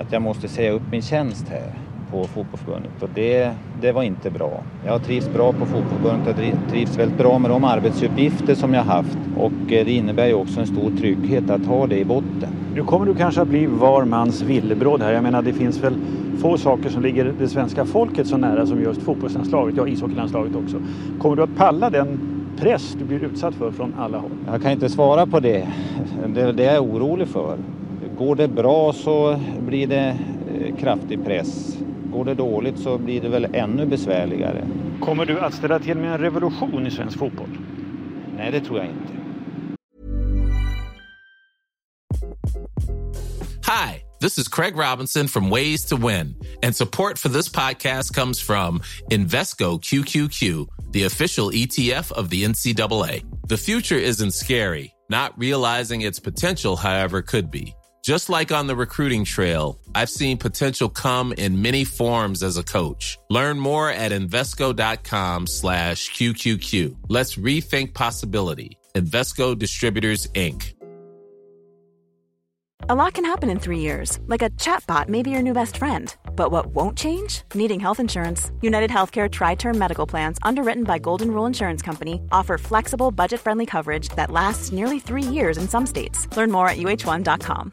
att 0.00 0.12
jag 0.12 0.22
måste 0.22 0.48
säga 0.48 0.70
upp 0.70 0.82
min 0.90 1.02
tjänst 1.02 1.48
här 1.48 1.83
på 2.10 2.24
fotbollsförbundet 2.24 3.02
och 3.02 3.08
det, 3.14 3.50
det 3.80 3.92
var 3.92 4.02
inte 4.02 4.30
bra. 4.30 4.62
Jag 4.84 4.92
har 4.92 4.98
trivts 4.98 5.28
bra 5.28 5.52
på 5.52 5.66
fotbollsförbundet 5.66 6.28
och 6.28 6.42
tri- 6.42 6.70
trivs 6.70 6.98
väldigt 6.98 7.18
bra 7.18 7.38
med 7.38 7.50
de 7.50 7.64
arbetsuppgifter 7.64 8.54
som 8.54 8.74
jag 8.74 8.82
haft 8.82 9.18
och 9.36 9.52
eh, 9.72 9.84
det 9.84 9.92
innebär 9.92 10.26
ju 10.26 10.34
också 10.34 10.60
en 10.60 10.66
stor 10.66 10.90
trygghet 10.98 11.50
att 11.50 11.66
ha 11.66 11.86
det 11.86 11.98
i 11.98 12.04
botten. 12.04 12.48
Nu 12.74 12.82
kommer 12.84 13.06
du 13.06 13.14
kanske 13.14 13.42
att 13.42 13.48
bli 13.48 13.66
var 13.66 14.04
mans 14.04 14.42
villebråd 14.42 15.02
här. 15.02 15.12
Jag 15.12 15.22
menar, 15.22 15.42
det 15.42 15.52
finns 15.52 15.84
väl 15.84 15.94
få 16.38 16.58
saker 16.58 16.88
som 16.90 17.02
ligger 17.02 17.32
det 17.38 17.48
svenska 17.48 17.84
folket 17.84 18.26
så 18.26 18.36
nära 18.36 18.66
som 18.66 18.82
just 18.82 19.02
fotbollslandslaget, 19.02 19.76
ja 19.76 19.88
ishockeylandslaget 19.88 20.56
också. 20.56 20.76
Kommer 21.20 21.36
du 21.36 21.42
att 21.42 21.56
palla 21.56 21.90
den 21.90 22.18
press 22.60 22.96
du 22.98 23.04
blir 23.04 23.24
utsatt 23.24 23.54
för 23.54 23.70
från 23.70 23.94
alla 23.98 24.18
håll? 24.18 24.30
Jag 24.46 24.62
kan 24.62 24.72
inte 24.72 24.88
svara 24.88 25.26
på 25.26 25.40
det. 25.40 25.68
Det, 26.26 26.52
det 26.52 26.64
är 26.64 26.74
jag 26.74 26.84
orolig 26.84 27.28
för. 27.28 27.56
Går 28.18 28.36
det 28.36 28.48
bra 28.48 28.92
så 28.92 29.40
blir 29.66 29.86
det 29.86 30.16
eh, 30.54 30.76
kraftig 30.76 31.24
press. 31.24 31.78
Går 32.14 32.24
det 32.24 32.34
dåligt 32.34 32.78
så 32.78 32.98
blir 32.98 33.20
det 33.20 33.28
väl 33.28 33.44
ännu 33.54 33.86
besvärligare. 33.86 34.68
Kommer 35.00 35.26
du 35.26 35.40
att 35.40 35.54
ställa 35.54 35.78
till 35.78 35.96
med 35.96 36.12
en 36.12 36.18
revolution 36.18 36.86
i 36.86 36.90
svensk 36.90 37.18
fotboll? 37.18 37.58
Nej, 38.36 38.52
det 38.52 38.60
tror 38.60 38.78
jag 38.78 38.86
inte. 38.86 39.12
Hi, 43.66 44.02
this 44.20 44.38
is 44.38 44.48
Craig 44.48 44.74
Robinson 44.76 45.28
from 45.28 45.50
Ways 45.50 45.84
to 45.84 45.96
Win, 45.96 46.36
and 46.62 46.76
support 46.76 47.18
for 47.18 47.28
this 47.28 47.48
podcast 47.48 48.14
comes 48.14 48.40
from 48.40 48.80
Invesco 49.10 49.80
QQQ, 49.80 50.66
the 50.92 51.04
official 51.06 51.50
ETF 51.50 52.12
of 52.12 52.30
the 52.30 52.44
NCAA. 52.44 53.22
The 53.48 53.56
future 53.56 53.98
isn't 53.98 54.34
scary. 54.34 54.92
Not 55.10 55.32
realizing 55.36 56.02
its 56.02 56.20
potential, 56.20 56.76
however, 56.76 57.22
could 57.22 57.50
be. 57.50 57.74
Just 58.04 58.28
like 58.28 58.52
on 58.52 58.66
the 58.66 58.76
recruiting 58.76 59.24
trail, 59.24 59.80
I've 59.94 60.10
seen 60.10 60.36
potential 60.36 60.90
come 60.90 61.32
in 61.32 61.62
many 61.62 61.84
forms 61.84 62.42
as 62.42 62.58
a 62.58 62.62
coach. 62.62 63.18
Learn 63.30 63.58
more 63.58 63.88
at 63.88 64.12
Invesco.com 64.12 65.46
slash 65.46 66.10
QQQ. 66.10 66.96
Let's 67.08 67.36
rethink 67.36 67.94
possibility. 67.94 68.76
Invesco 68.94 69.58
Distributors, 69.58 70.26
Inc. 70.34 70.74
A 72.90 72.94
lot 72.94 73.14
can 73.14 73.24
happen 73.24 73.48
in 73.48 73.58
three 73.58 73.78
years, 73.78 74.20
like 74.26 74.42
a 74.42 74.50
chatbot 74.50 75.08
may 75.08 75.22
be 75.22 75.30
your 75.30 75.40
new 75.40 75.54
best 75.54 75.78
friend. 75.78 76.14
But 76.36 76.50
what 76.50 76.66
won't 76.66 76.98
change? 76.98 77.40
Needing 77.54 77.80
health 77.80 78.00
insurance. 78.00 78.52
United 78.60 78.90
Healthcare 78.90 79.30
Tri 79.30 79.54
Term 79.54 79.78
Medical 79.78 80.06
Plans, 80.06 80.38
underwritten 80.42 80.84
by 80.84 80.98
Golden 80.98 81.30
Rule 81.30 81.46
Insurance 81.46 81.80
Company, 81.80 82.20
offer 82.30 82.58
flexible, 82.58 83.10
budget 83.10 83.40
friendly 83.40 83.64
coverage 83.64 84.10
that 84.10 84.30
lasts 84.30 84.72
nearly 84.72 85.00
three 85.00 85.22
years 85.22 85.56
in 85.56 85.66
some 85.66 85.86
states. 85.86 86.28
Learn 86.36 86.50
more 86.50 86.68
at 86.68 86.76
uh1.com. 86.76 87.72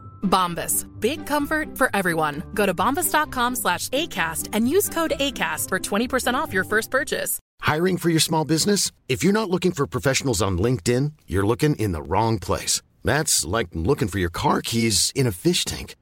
Bombas. 0.21 0.87
Big 0.99 1.25
comfort 1.25 1.77
for 1.77 1.89
everyone. 1.93 2.43
Go 2.53 2.65
to 2.65 2.73
bombas.com 2.73 3.55
slash 3.55 3.89
ACAST 3.89 4.49
and 4.53 4.67
use 4.67 4.89
code 4.89 5.13
ACAST 5.19 5.69
for 5.69 5.79
20% 5.79 6.33
off 6.33 6.53
your 6.53 6.63
first 6.63 6.89
purchase. 6.89 7.39
Hiring 7.61 7.97
for 7.97 8.09
your 8.09 8.19
small 8.19 8.45
business? 8.45 8.91
If 9.07 9.23
you're 9.23 9.33
not 9.33 9.49
looking 9.49 9.71
for 9.71 9.85
professionals 9.87 10.41
on 10.41 10.57
LinkedIn, 10.57 11.13
you're 11.27 11.45
looking 11.45 11.75
in 11.75 11.91
the 11.91 12.01
wrong 12.01 12.39
place. 12.39 12.81
That's 13.03 13.45
like 13.45 13.69
looking 13.73 14.07
for 14.07 14.19
your 14.19 14.29
car 14.31 14.61
keys 14.61 15.11
in 15.15 15.27
a 15.27 15.31
fish 15.31 15.63
tank. 15.65 15.95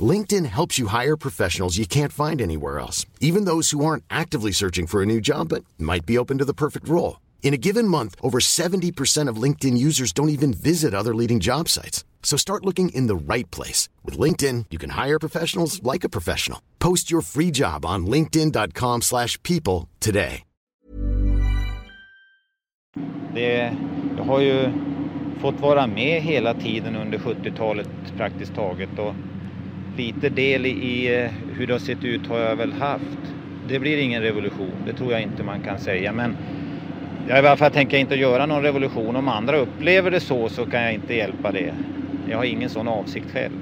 LinkedIn 0.00 0.46
helps 0.46 0.78
you 0.78 0.88
hire 0.88 1.16
professionals 1.16 1.76
you 1.76 1.86
can't 1.86 2.12
find 2.12 2.40
anywhere 2.40 2.78
else, 2.80 3.06
even 3.20 3.44
those 3.44 3.70
who 3.70 3.84
aren't 3.84 4.04
actively 4.10 4.50
searching 4.52 4.86
for 4.86 5.02
a 5.02 5.06
new 5.06 5.20
job 5.20 5.50
but 5.50 5.64
might 5.78 6.04
be 6.04 6.18
open 6.18 6.38
to 6.38 6.44
the 6.44 6.54
perfect 6.54 6.88
role. 6.88 7.20
In 7.42 7.54
a 7.54 7.58
given 7.58 7.86
month, 7.86 8.16
over 8.22 8.40
70% 8.40 9.28
of 9.28 9.36
LinkedIn 9.36 9.76
users 9.76 10.12
don't 10.12 10.30
even 10.30 10.52
visit 10.52 10.94
other 10.94 11.14
leading 11.14 11.40
job 11.40 11.68
sites. 11.68 12.04
So 12.24 12.36
start 12.36 12.64
looking 12.64 12.88
in 12.88 13.06
the 13.06 13.34
right 13.34 13.50
place. 13.50 13.88
With 14.02 14.18
LinkedIn, 14.18 14.64
you 14.70 14.78
can 14.78 14.90
hire 14.90 15.18
professionals 15.18 15.80
like 15.92 16.06
a 16.06 16.08
professional. 16.08 16.58
Post 16.78 17.12
your 17.12 17.22
free 17.22 17.52
job 17.52 17.86
on 17.86 18.06
linkedin.com 18.06 19.02
slash 19.02 19.40
people 19.42 19.88
today. 20.00 20.42
Det, 23.34 23.72
jag 24.16 24.24
har 24.24 24.40
ju 24.40 24.72
fått 25.40 25.60
vara 25.60 25.86
med 25.86 26.22
hela 26.22 26.54
tiden 26.54 26.96
under 26.96 27.18
70-talet 27.18 27.88
praktiskt 28.16 28.54
taget 28.54 28.98
och 28.98 29.14
lite 29.96 30.28
del 30.28 30.66
i 30.66 31.22
eh, 31.22 31.30
hur 31.56 31.66
det 31.66 31.72
har 31.72 31.80
sett 31.80 32.04
ut 32.04 32.26
har 32.26 32.38
jag 32.38 32.56
väl 32.56 32.72
haft. 32.72 33.18
Det 33.68 33.78
blir 33.78 33.98
ingen 33.98 34.22
revolution, 34.22 34.74
det 34.86 34.92
tror 34.92 35.12
jag 35.12 35.22
inte 35.22 35.42
man 35.42 35.60
kan 35.60 35.78
säga. 35.78 36.12
Men 36.12 36.36
jag 37.28 37.44
i 37.44 37.46
alla 37.46 37.56
fall 37.56 37.70
tänker 37.70 37.98
inte 37.98 38.14
göra 38.14 38.46
någon 38.46 38.62
revolution. 38.62 39.16
Om 39.16 39.28
andra 39.28 39.56
upplever 39.56 40.10
det 40.10 40.20
så 40.20 40.48
så 40.48 40.66
kan 40.66 40.82
jag 40.82 40.94
inte 40.94 41.14
hjälpa 41.14 41.52
det. 41.52 41.74
Jag 42.30 42.36
har 42.36 42.44
ingen 42.44 42.70
sån 42.70 42.88
avsikt 42.88 43.26
själv. 43.32 43.52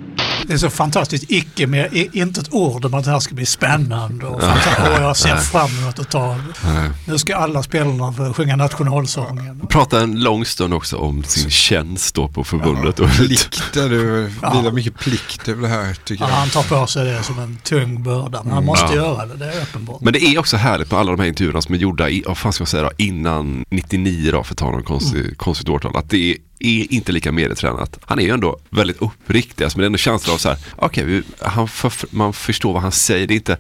Det 0.47 0.52
är 0.52 0.59
så 0.59 0.71
fantastiskt 0.71 1.25
icke 1.28 1.66
med 1.66 1.92
inte 2.12 2.40
ett 2.40 2.52
ord 2.52 2.85
om 2.85 2.95
att 2.95 3.04
det 3.04 3.11
här 3.11 3.21
ska 3.21 3.35
bli 3.35 3.47
spännande 3.47 4.26
och, 4.26 4.35
och 4.35 5.02
jag 5.02 5.16
ser 5.16 5.37
fram 5.37 5.71
emot 5.78 5.99
att 5.99 6.11
ta 6.11 6.37
Nu 7.07 7.19
ska 7.19 7.37
alla 7.37 7.62
spelarna 7.62 8.35
sjunga 8.35 8.57
nationalsången. 8.57 9.66
Prata 9.69 10.00
en 10.00 10.23
lång 10.23 10.45
stund 10.45 10.75
också 10.75 10.97
om 10.97 11.25
sin 11.25 11.50
tjänst 11.50 12.14
då 12.14 12.28
på 12.28 12.45
förbundet. 12.45 12.99
Ja, 12.99 13.09
plikter, 13.16 13.88
det 13.88 13.97
vilar 13.97 14.64
ja. 14.64 14.73
mycket 14.73 14.99
plikt 14.99 15.49
över 15.49 15.62
det 15.62 15.69
här 15.69 15.95
tycker 15.95 16.25
ja, 16.25 16.31
jag. 16.31 16.37
Han 16.37 16.49
tar 16.49 16.62
på 16.62 16.87
sig 16.87 17.04
det 17.04 17.23
som 17.23 17.38
en 17.38 17.57
tung 17.57 18.02
börda, 18.02 18.42
men 18.42 18.52
han 18.52 18.64
måste 18.64 18.87
ja. 18.87 18.95
göra 18.95 19.26
det, 19.26 19.37
det 19.37 19.45
är 19.45 19.62
uppenbart. 19.62 20.00
Men 20.00 20.12
det 20.12 20.23
är 20.25 20.38
också 20.38 20.57
härligt 20.57 20.90
med 20.90 21.00
alla 21.00 21.11
de 21.11 21.21
här 21.21 21.28
intervjuerna 21.28 21.62
som 21.62 21.75
är 21.75 21.78
gjorda, 21.78 22.09
i, 22.09 22.23
vad 22.26 22.38
fan 22.38 22.52
ska 22.52 22.62
jag 22.62 22.69
säga 22.69 22.83
då, 22.83 22.90
innan 22.97 23.64
99 23.71 24.33
då, 24.33 24.42
för 24.42 24.54
att 24.54 24.59
ta 24.59 24.71
någon 24.71 24.83
konstig, 24.83 25.21
mm. 25.21 25.35
konstigt 25.35 25.69
årtal. 25.69 25.97
Att 25.97 26.11
det 26.11 26.31
är 26.31 26.37
är 26.62 26.92
inte 26.92 27.12
lika 27.12 27.33
medietränat. 27.33 27.99
Han 28.04 28.19
är 28.19 28.23
ju 28.23 28.31
ändå 28.31 28.59
väldigt 28.71 29.02
uppriktig, 29.02 29.64
alltså, 29.64 29.78
men 29.78 29.83
det 29.83 29.85
är 29.85 29.87
ändå 29.87 29.99
känslan 29.99 30.35
av 30.35 30.38
så 30.38 30.49
här, 30.49 30.59
okej, 30.76 31.23
okay, 31.38 31.66
för, 31.66 31.92
man 32.16 32.33
förstår 32.33 32.73
vad 32.73 32.83
han 32.83 32.92
säger. 32.92 33.26
Det 33.26 33.35
är 33.35 33.37
inte, 33.37 33.57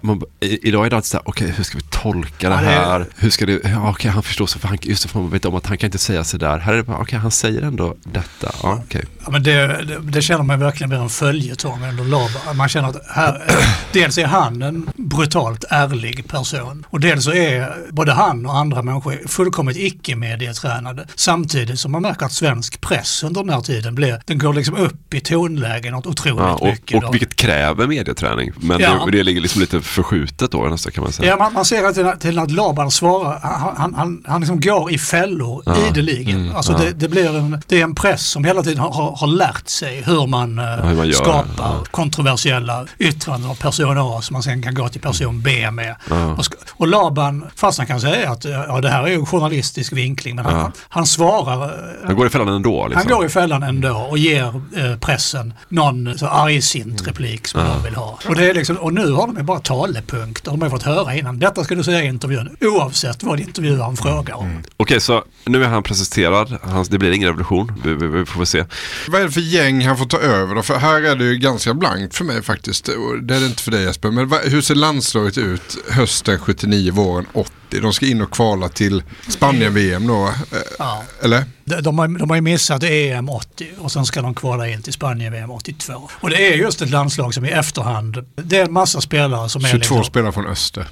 man, 0.00 0.22
idag 0.40 0.86
är 0.86 0.90
det 0.90 0.96
alltid 0.96 1.08
så 1.08 1.16
här, 1.16 1.28
okej, 1.28 1.44
okay, 1.44 1.56
hur 1.56 1.64
ska 1.64 1.78
vi 1.78 1.84
tolka 1.90 2.48
det 2.48 2.56
här? 2.56 3.00
Ja, 3.00 3.06
hur 3.16 3.30
ska 3.30 3.46
det, 3.46 3.52
ja, 3.52 3.58
okej, 3.58 3.90
okay, 3.90 4.10
han 4.10 4.22
förstår 4.22 4.46
så, 4.46 4.58
för 4.58 4.68
han, 4.68 4.78
just 4.82 5.10
för 5.10 5.18
man 5.18 5.30
vet 5.30 5.44
om 5.44 5.54
att 5.54 5.66
han 5.66 5.78
kan 5.78 5.88
inte 5.88 5.98
säga 5.98 6.24
så 6.24 6.36
där. 6.36 6.58
Här 6.58 6.72
är 6.72 6.76
det 6.76 6.82
bara, 6.82 6.98
okej, 6.98 7.18
han 7.18 7.30
säger 7.30 7.62
ändå 7.62 7.96
detta. 8.04 8.52
Ja, 8.62 8.82
okay. 8.86 9.02
ja, 9.24 9.30
men 9.30 9.42
det, 9.42 9.66
det, 9.66 9.98
det, 10.02 10.22
känner 10.22 10.42
man 10.42 10.60
verkligen 10.60 10.88
blir 10.88 10.98
en 10.98 11.08
följetong 11.08 11.84
under 11.88 12.04
Laban. 12.04 12.56
Man 12.56 12.68
känner 12.68 12.88
att 12.88 13.06
här, 13.08 13.42
dels 13.92 14.18
är 14.18 14.26
han 14.26 14.62
en 14.62 14.90
brutalt 14.96 15.64
ärlig 15.70 16.28
person 16.28 16.86
och 16.90 17.00
dels 17.00 17.24
så 17.24 17.32
är 17.32 17.76
både 17.90 18.12
han 18.12 18.46
och 18.46 18.58
andra 18.58 18.82
människor 18.82 19.28
fullkomligt 19.28 19.76
icke-medietränade. 19.76 21.06
Samtidigt 21.14 21.80
som 21.80 21.92
man 21.92 22.02
märker 22.02 22.26
att 22.26 22.32
svensk 22.46 22.80
press 22.80 23.22
under 23.22 23.42
den 23.42 23.52
här 23.52 23.60
tiden 23.60 23.94
blir, 23.94 24.20
den 24.24 24.38
går 24.38 24.54
liksom 24.54 24.76
upp 24.76 25.14
i 25.14 25.20
tonläge 25.20 25.90
något 25.90 26.06
otroligt 26.06 26.38
ja, 26.38 26.54
och, 26.54 26.66
mycket. 26.66 27.04
Och 27.04 27.14
vilket 27.14 27.36
kräver 27.36 27.86
medieträning. 27.86 28.52
Men 28.56 28.80
ja. 28.80 29.04
det, 29.04 29.10
det 29.10 29.22
ligger 29.22 29.40
liksom 29.40 29.60
lite 29.60 29.80
förskjutet 29.80 30.50
då 30.50 30.62
nästan 30.62 30.92
kan 30.92 31.04
man 31.04 31.12
säga. 31.12 31.28
Ja, 31.28 31.36
man, 31.36 31.52
man 31.52 31.64
ser 31.64 31.84
att 31.84 32.20
till, 32.20 32.38
att 32.38 32.50
Laban 32.50 32.90
svarar, 32.90 33.40
han, 33.42 33.74
han, 33.76 33.94
han, 33.94 34.24
han 34.26 34.40
liksom 34.40 34.60
går 34.60 34.92
i 34.92 34.98
fällor 34.98 35.62
ja. 35.66 35.76
ideligen. 35.88 36.40
Mm, 36.40 36.56
alltså 36.56 36.72
ja. 36.72 36.78
det, 36.78 36.92
det, 36.92 37.08
blir 37.08 37.36
en, 37.36 37.62
det 37.66 37.80
är 37.80 37.84
en 37.84 37.94
press 37.94 38.26
som 38.26 38.44
hela 38.44 38.62
tiden 38.62 38.78
har, 38.78 39.16
har 39.16 39.26
lärt 39.26 39.68
sig 39.68 40.02
hur 40.02 40.26
man, 40.26 40.56
ja, 40.56 40.76
hur 40.76 40.96
man 40.96 41.12
skapar 41.12 41.84
kontroversiella 41.90 42.86
yttranden 42.98 43.50
av 43.50 43.54
person 43.54 43.98
A 43.98 44.20
som 44.22 44.34
man 44.34 44.42
sen 44.42 44.62
kan 44.62 44.74
gå 44.74 44.88
till 44.88 45.00
person 45.00 45.40
B 45.40 45.70
med. 45.70 45.96
Och, 46.38 46.44
och, 46.70 46.86
Laban, 46.88 47.44
fast 47.56 47.78
han 47.78 47.86
kan 47.86 48.00
säga 48.00 48.30
att 48.30 48.44
ja, 48.44 48.80
det 48.80 48.88
här 48.88 49.02
är 49.02 49.08
ju 49.08 49.26
journalistisk 49.26 49.92
vinkling, 49.92 50.36
men 50.36 50.44
han, 50.44 50.72
han 50.88 51.06
svarar. 51.06 51.86
Han 52.06 52.16
går 52.16 52.26
i 52.26 52.30
fällan 52.38 52.54
ändå? 52.54 52.86
Liksom. 52.86 53.08
Han 53.08 53.16
går 53.16 53.26
i 53.26 53.28
fällan 53.28 53.62
ändå 53.62 54.06
och 54.10 54.18
ger 54.18 54.60
eh, 54.76 54.98
pressen 55.00 55.54
någon 55.68 56.18
så 56.18 56.26
argsint 56.26 57.08
replik 57.08 57.46
som 57.46 57.60
de 57.60 57.84
vill 57.84 57.94
ha. 57.94 58.18
Och, 58.28 58.36
det 58.36 58.50
är 58.50 58.54
liksom, 58.54 58.76
och 58.76 58.94
nu 58.94 59.12
har 59.12 59.26
de 59.26 59.36
ju 59.36 59.42
bara 59.42 59.60
talepunkter. 59.60 60.50
De 60.50 60.62
har 60.62 60.70
fått 60.70 60.82
höra 60.82 61.14
innan. 61.14 61.38
Detta 61.38 61.64
ska 61.64 61.74
du 61.74 61.84
säga 61.84 62.04
i 62.04 62.06
intervjun 62.06 62.56
oavsett 62.60 63.22
vad 63.22 63.40
intervjuaren 63.40 63.96
frågar 63.96 64.34
om. 64.34 64.44
Mm. 64.44 64.58
Okej, 64.58 64.72
okay, 64.76 65.00
så 65.00 65.24
nu 65.46 65.64
är 65.64 65.68
han 65.68 65.82
presenterad. 65.82 66.58
Han, 66.62 66.86
det 66.90 66.98
blir 66.98 67.12
ingen 67.12 67.28
revolution. 67.28 67.72
Vi, 67.84 67.94
vi, 67.94 68.06
vi 68.06 68.26
får 68.26 68.38
väl 68.38 68.46
se. 68.46 68.64
Vad 69.08 69.20
är 69.20 69.24
det 69.24 69.30
för 69.32 69.40
gäng 69.40 69.86
han 69.86 69.98
får 69.98 70.06
ta 70.06 70.18
över 70.18 70.54
då? 70.54 70.62
För 70.62 70.76
här 70.78 71.02
är 71.02 71.16
det 71.16 71.24
ju 71.24 71.36
ganska 71.38 71.74
blankt 71.74 72.14
för 72.16 72.24
mig 72.24 72.42
faktiskt. 72.42 72.84
Det 73.22 73.34
är 73.36 73.40
det 73.40 73.46
inte 73.46 73.62
för 73.62 73.70
dig 73.70 73.82
Jesper. 73.84 74.10
Men 74.10 74.28
vad- 74.28 74.40
hur 74.44 74.60
ser 74.62 74.74
landslaget 74.74 75.38
ut 75.38 75.76
hösten 75.90 76.38
79, 76.38 76.92
våren 76.92 77.26
80? 77.32 77.52
De 77.82 77.92
ska 77.92 78.06
in 78.06 78.22
och 78.22 78.30
kvala 78.30 78.68
till 78.68 79.02
Spanien-VM 79.28 80.06
då. 80.06 80.26
eh, 80.26 80.32
Ja. 80.78 81.02
Eller? 81.22 81.44
De, 81.64 81.80
de, 81.80 81.98
har, 81.98 82.08
de 82.18 82.30
har 82.30 82.36
ju 82.36 82.42
missat 82.42 82.82
EM 82.82 83.28
80 83.28 83.66
och 83.78 83.92
sen 83.92 84.06
ska 84.06 84.22
de 84.22 84.34
kvala 84.34 84.68
in 84.68 84.82
till 84.82 84.92
Spanien-VM 84.92 85.50
82. 85.50 86.10
Och 86.20 86.30
det 86.30 86.52
är 86.52 86.56
just 86.56 86.82
ett 86.82 86.90
landslag 86.90 87.34
som 87.34 87.44
i 87.44 87.48
efterhand, 87.48 88.16
det 88.36 88.56
är 88.58 88.64
en 88.64 88.72
massa 88.72 89.00
spelare 89.00 89.48
som 89.48 89.64
är 89.64 89.68
22 89.68 89.78
liksom, 89.78 90.04
spelare 90.04 90.32
från 90.32 90.46
Öster. 90.46 90.86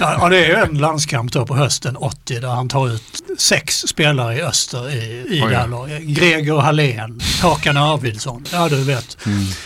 ja, 0.00 0.16
ja, 0.20 0.28
det 0.28 0.44
är 0.44 0.48
ju 0.48 0.54
en 0.54 0.78
landskamp 0.78 1.32
då 1.32 1.46
på 1.46 1.56
hösten 1.56 1.96
80 1.96 2.40
där 2.40 2.48
han 2.48 2.68
tar 2.68 2.88
ut 2.88 3.02
sex 3.38 3.88
spelare 3.92 4.36
i 4.38 4.42
öster 4.42 4.90
i, 4.90 4.96
i 5.36 5.42
Oj. 5.44 5.50
det 5.50 5.56
här 5.56 5.68
laget. 5.68 6.02
Greger 6.02 6.54
Hallén, 6.56 7.20
Håkan 7.42 7.76
Arvidsson, 7.76 8.44
ja 8.52 8.68
du 8.68 8.84
vet. 8.84 9.16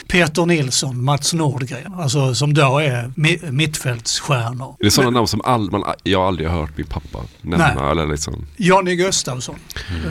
Peter 0.08 0.46
Nilsson, 0.46 1.04
Mats 1.04 1.32
Nordgren, 1.34 1.94
alltså 1.94 2.34
som 2.34 2.54
då 2.54 2.78
är 2.78 3.12
mi, 3.16 3.38
mittfältsstjärnor. 3.50 4.76
Är 4.80 4.84
det 4.84 4.90
sådana 4.90 5.10
namn 5.10 5.28
som 5.28 5.40
all, 5.44 5.70
man, 5.70 5.82
jag 6.02 6.22
aldrig 6.22 6.48
har 6.48 6.60
hört 6.60 6.76
min 6.76 6.86
pappa 6.86 7.18
nämna? 7.42 7.74
Nej. 7.74 7.90
Eller 7.90 8.06
liksom, 8.06 8.46
Jonny 8.56 8.96
Gustafsson, 8.96 9.56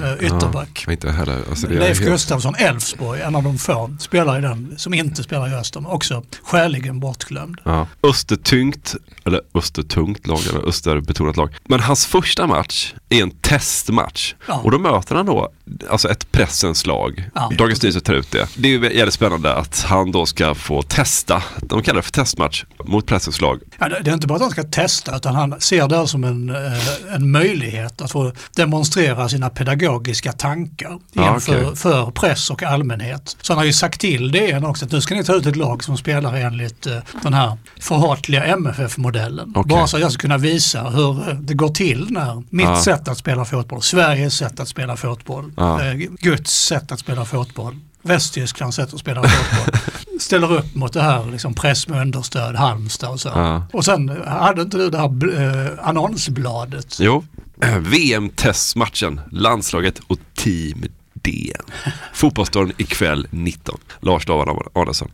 eh, 0.03 0.25
ytterback. 0.25 0.83
ja, 0.87 0.91
inte 0.91 1.11
heller. 1.11 1.39
Alltså 1.49 1.67
Leif 1.67 1.99
helt- 1.99 2.11
Gustafsson, 2.11 2.55
Elfsborg, 2.55 3.21
en 3.21 3.35
av 3.35 3.43
de 3.43 3.57
få 3.57 3.95
spelare 3.99 4.37
i 4.37 4.41
den 4.41 4.73
som 4.77 4.93
inte 4.93 5.23
spelar 5.23 5.49
i 5.49 5.53
Öster, 5.53 5.79
men 5.79 5.91
också 5.91 6.23
skäligen 6.43 6.99
bortglömd. 6.99 7.57
Ja. 7.63 7.87
Östertyngt, 8.03 8.95
eller 9.25 9.41
Östertungt 9.53 10.27
lag, 10.27 10.39
eller 10.49 10.67
Österbetonat 10.67 11.37
lag. 11.37 11.55
Men 11.69 11.79
hans 11.79 12.05
första 12.05 12.47
match 12.47 12.93
är 13.09 13.21
en 13.23 13.31
testmatch. 13.31 14.04
Ja. 14.47 14.61
Och 14.63 14.71
då 14.71 14.77
möter 14.79 15.15
han 15.15 15.25
då 15.25 15.49
alltså 15.89 16.09
ett 16.09 16.31
pressens 16.31 16.85
lag. 16.85 17.29
Ja. 17.35 17.51
Dagens 17.57 17.81
Nyheter 17.83 17.99
tar 17.99 18.13
ut 18.13 18.31
det. 18.31 18.47
Det 18.57 18.67
är 18.75 18.91
jävligt 18.91 19.13
spännande 19.13 19.53
att 19.55 19.81
han 19.87 20.11
då 20.11 20.25
ska 20.25 20.55
få 20.55 20.81
testa, 20.81 21.43
de 21.61 21.81
kallar 21.83 21.95
det 21.97 22.01
för 22.03 22.11
testmatch, 22.11 22.63
mot 22.85 23.05
pressens 23.05 23.41
lag. 23.41 23.59
Ja, 23.79 23.89
det 23.89 24.09
är 24.09 24.13
inte 24.13 24.27
bara 24.27 24.35
att 24.35 24.41
han 24.41 24.51
ska 24.51 24.63
testa 24.63 25.15
utan 25.15 25.35
han 25.35 25.61
ser 25.61 25.87
det 25.87 25.97
här 25.97 26.05
som 26.05 26.23
en, 26.23 26.49
eh, 26.49 27.15
en 27.15 27.31
möjlighet 27.31 28.01
att 28.01 28.11
få 28.11 28.31
demonstrera 28.55 29.29
sina 29.29 29.49
pedagogiska 29.49 30.31
tankar 30.31 30.99
Ja, 31.13 31.33
inför 31.35 31.61
okej. 31.63 31.75
för 31.75 32.11
press 32.11 32.49
och 32.49 32.63
allmänhet. 32.63 33.37
Så 33.41 33.53
han 33.53 33.57
har 33.57 33.65
ju 33.65 33.73
sagt 33.73 34.01
till 34.01 34.31
DN 34.31 34.65
också 34.65 34.85
att 34.85 34.91
nu 34.91 35.01
ska 35.01 35.15
ni 35.15 35.23
ta 35.23 35.33
ut 35.33 35.45
ett 35.45 35.55
lag 35.55 35.83
som 35.83 35.97
spelar 35.97 36.33
enligt 36.35 36.85
eh, 36.87 36.97
den 37.23 37.33
här 37.33 37.57
förhatliga 37.79 38.43
MFF-modellen. 38.43 39.51
Okej. 39.55 39.69
Bara 39.69 39.87
så 39.87 39.95
att 39.97 40.01
jag 40.01 40.11
ska 40.11 40.21
kunna 40.21 40.37
visa 40.37 40.83
hur 40.89 41.33
det 41.41 41.53
går 41.53 41.69
till 41.69 42.07
när 42.09 42.43
mitt 42.49 42.65
Ja. 42.65 42.81
sätt 42.81 43.07
att 43.07 43.17
spela 43.17 43.45
fotboll, 43.45 43.81
Sveriges 43.95 44.33
sätt 44.37 44.59
att 44.59 44.67
spela 44.67 44.97
fotboll, 44.97 45.51
Ja. 45.57 45.83
eh, 45.83 45.93
Guds 46.19 46.51
sätt 46.65 46.91
att 46.91 46.99
spela 46.99 47.25
fotboll, 47.25 47.79
Västtysklands 48.01 48.75
sätt 48.75 48.93
att 48.93 48.99
spela 48.99 49.23
fotboll 49.23 49.79
ställer 50.19 50.51
upp 50.53 50.75
mot 50.75 50.93
det 50.93 51.01
här 51.01 51.25
liksom 51.31 51.53
press 51.53 51.87
med 51.87 52.01
understöd, 52.01 52.55
Halmstad 52.55 53.09
och 53.09 53.19
så. 53.19 53.29
Ja. 53.29 53.67
Och 53.73 53.85
sen 53.85 54.23
hade 54.27 54.61
inte 54.61 54.77
du 54.77 54.89
det 54.89 54.97
här 54.97 55.41
eh, 55.41 55.87
annonsbladet? 55.87 56.97
Jo, 56.99 57.25
VM-testmatchen, 57.79 59.21
landslaget 59.31 59.99
och 60.07 60.19
Team 60.35 60.85
DN. 61.13 61.65
Fotbollsdagen 62.13 62.73
ikväll 62.77 63.27
19. 63.31 63.79
Lars 63.99 64.25
Davan 64.25 64.57
Arnesson. 64.73 65.11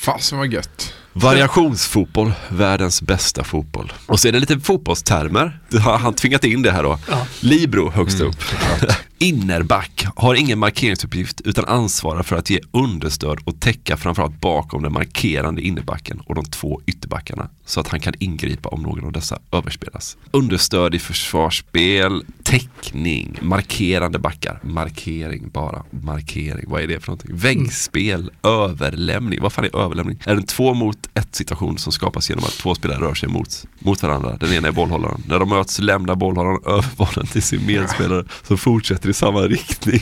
Fasen 0.00 0.38
vad 0.38 0.52
gött. 0.52 0.92
Variationsfotboll, 1.12 2.32
världens 2.48 3.02
bästa 3.02 3.44
fotboll. 3.44 3.92
Och 4.06 4.20
så 4.20 4.28
är 4.28 4.32
det 4.32 4.40
lite 4.40 4.60
fotbollstermer. 4.60 5.60
Det 5.68 5.78
har 5.78 5.98
han 5.98 6.14
tvingat 6.14 6.44
in 6.44 6.62
det 6.62 6.70
här 6.70 6.82
då. 6.82 6.98
Ja. 7.10 7.26
Libro 7.40 7.90
högst 7.90 8.20
upp. 8.20 8.36
Innerback 9.22 10.06
har 10.16 10.34
ingen 10.34 10.58
markeringsuppgift 10.58 11.40
utan 11.40 11.64
ansvarar 11.64 12.22
för 12.22 12.36
att 12.36 12.50
ge 12.50 12.60
understöd 12.70 13.38
och 13.44 13.60
täcka 13.60 13.96
framförallt 13.96 14.40
bakom 14.40 14.82
den 14.82 14.92
markerande 14.92 15.62
innerbacken 15.62 16.20
och 16.20 16.34
de 16.34 16.44
två 16.44 16.80
ytterbackarna 16.86 17.48
så 17.64 17.80
att 17.80 17.88
han 17.88 18.00
kan 18.00 18.14
ingripa 18.18 18.68
om 18.68 18.82
någon 18.82 19.04
av 19.04 19.12
dessa 19.12 19.38
överspelas. 19.52 20.16
Understöd 20.30 20.94
i 20.94 20.98
försvarsspel, 20.98 22.24
täckning, 22.42 23.38
markerande 23.42 24.18
backar, 24.18 24.60
markering 24.62 25.50
bara, 25.50 25.84
markering, 25.90 26.64
vad 26.68 26.82
är 26.82 26.86
det 26.86 27.00
för 27.00 27.08
någonting? 27.08 27.36
Väggspel, 27.36 28.30
överlämning, 28.42 29.42
vad 29.42 29.52
fan 29.52 29.64
är 29.64 29.76
överlämning? 29.76 30.18
Är 30.24 30.34
det 30.34 30.40
en 30.40 30.46
två 30.46 30.74
mot 30.74 30.98
ett 31.14 31.34
situation 31.34 31.78
som 31.78 31.92
skapas 31.92 32.30
genom 32.30 32.44
att 32.44 32.58
två 32.58 32.74
spelare 32.74 33.00
rör 33.00 33.14
sig 33.14 33.28
mot, 33.28 33.66
mot 33.78 34.02
varandra? 34.02 34.36
Den 34.40 34.52
ena 34.52 34.68
är 34.68 34.72
bollhållaren. 34.72 35.22
När 35.26 35.38
de 35.38 35.48
möts 35.48 35.78
lämnar 35.78 36.14
bollhållaren 36.14 36.60
över 36.66 36.96
bollen 36.96 37.26
till 37.26 37.42
sin 37.42 37.66
medspelare 37.66 38.24
som 38.42 38.58
fortsätter 38.58 39.11
i 39.12 39.14
samma 39.14 39.46
riktning. 39.48 40.00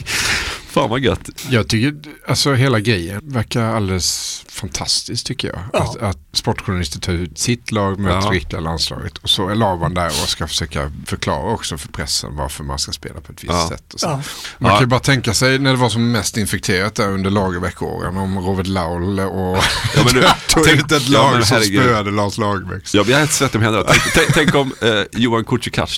Fan 0.70 0.90
vad 0.90 1.00
gött. 1.00 1.28
Jag 1.50 1.68
tycker, 1.68 1.94
alltså 2.28 2.54
hela 2.54 2.80
grejen 2.80 3.20
verkar 3.24 3.62
alldeles 3.74 4.42
fantastiskt 4.48 5.26
tycker 5.26 5.48
jag. 5.48 5.58
Ja. 5.72 5.78
Att, 5.82 5.96
att 6.02 6.18
sportjournalister 6.32 7.00
tar 7.00 7.12
ut 7.12 7.38
sitt 7.38 7.72
lag 7.72 7.98
möter 7.98 8.26
Ja. 8.26 8.32
riktiga 8.32 8.60
landslaget. 8.60 9.18
Och 9.18 9.30
så 9.30 9.48
är 9.48 9.54
Laban 9.54 9.94
där 9.94 10.06
och 10.06 10.12
ska 10.28 10.46
försöka 10.46 10.92
förklara 11.06 11.52
också 11.52 11.78
för 11.78 11.88
pressen 11.88 12.36
varför 12.36 12.64
man 12.64 12.78
ska 12.78 12.92
spela 12.92 13.14
på 13.20 13.32
ett 13.32 13.44
visst 13.44 13.52
Ja. 13.52 13.68
sätt. 13.68 13.94
Och 13.94 14.00
så. 14.00 14.06
Ja. 14.06 14.22
Man 14.58 14.70
Ja. 14.70 14.76
kan 14.76 14.80
ju 14.80 14.86
bara 14.86 15.00
tänka 15.00 15.34
sig 15.34 15.58
när 15.58 15.70
det 15.70 15.76
var 15.76 15.88
som 15.88 16.12
mest 16.12 16.36
infekterat 16.36 16.94
där 16.94 17.08
under 17.08 17.30
Lagerbäck-åren 17.30 18.16
om 18.16 18.38
Robert 18.38 18.66
Laul 18.66 19.20
och 19.20 19.56
Ja, 19.96 20.02
men 20.04 20.14
nu- 20.14 20.22
tog 20.48 20.64
tänk- 20.64 20.78
ut 20.80 20.92
ett 20.92 21.08
ja, 21.08 21.22
lag 21.22 21.32
men 21.32 21.44
som 21.46 21.60
spöade 21.62 22.10
Lars 22.10 22.38
Lagerbäck. 22.38 22.94
Jag 22.94 23.06
blir 23.06 23.16
helt 23.16 23.32
svettig 23.32 23.58
om 23.58 23.62
händerna. 23.64 23.84
Tänk, 23.88 24.02
tänk, 24.14 24.34
tänk 24.34 24.54
om 24.54 24.72
eh, 24.80 25.02
Johan 25.12 25.44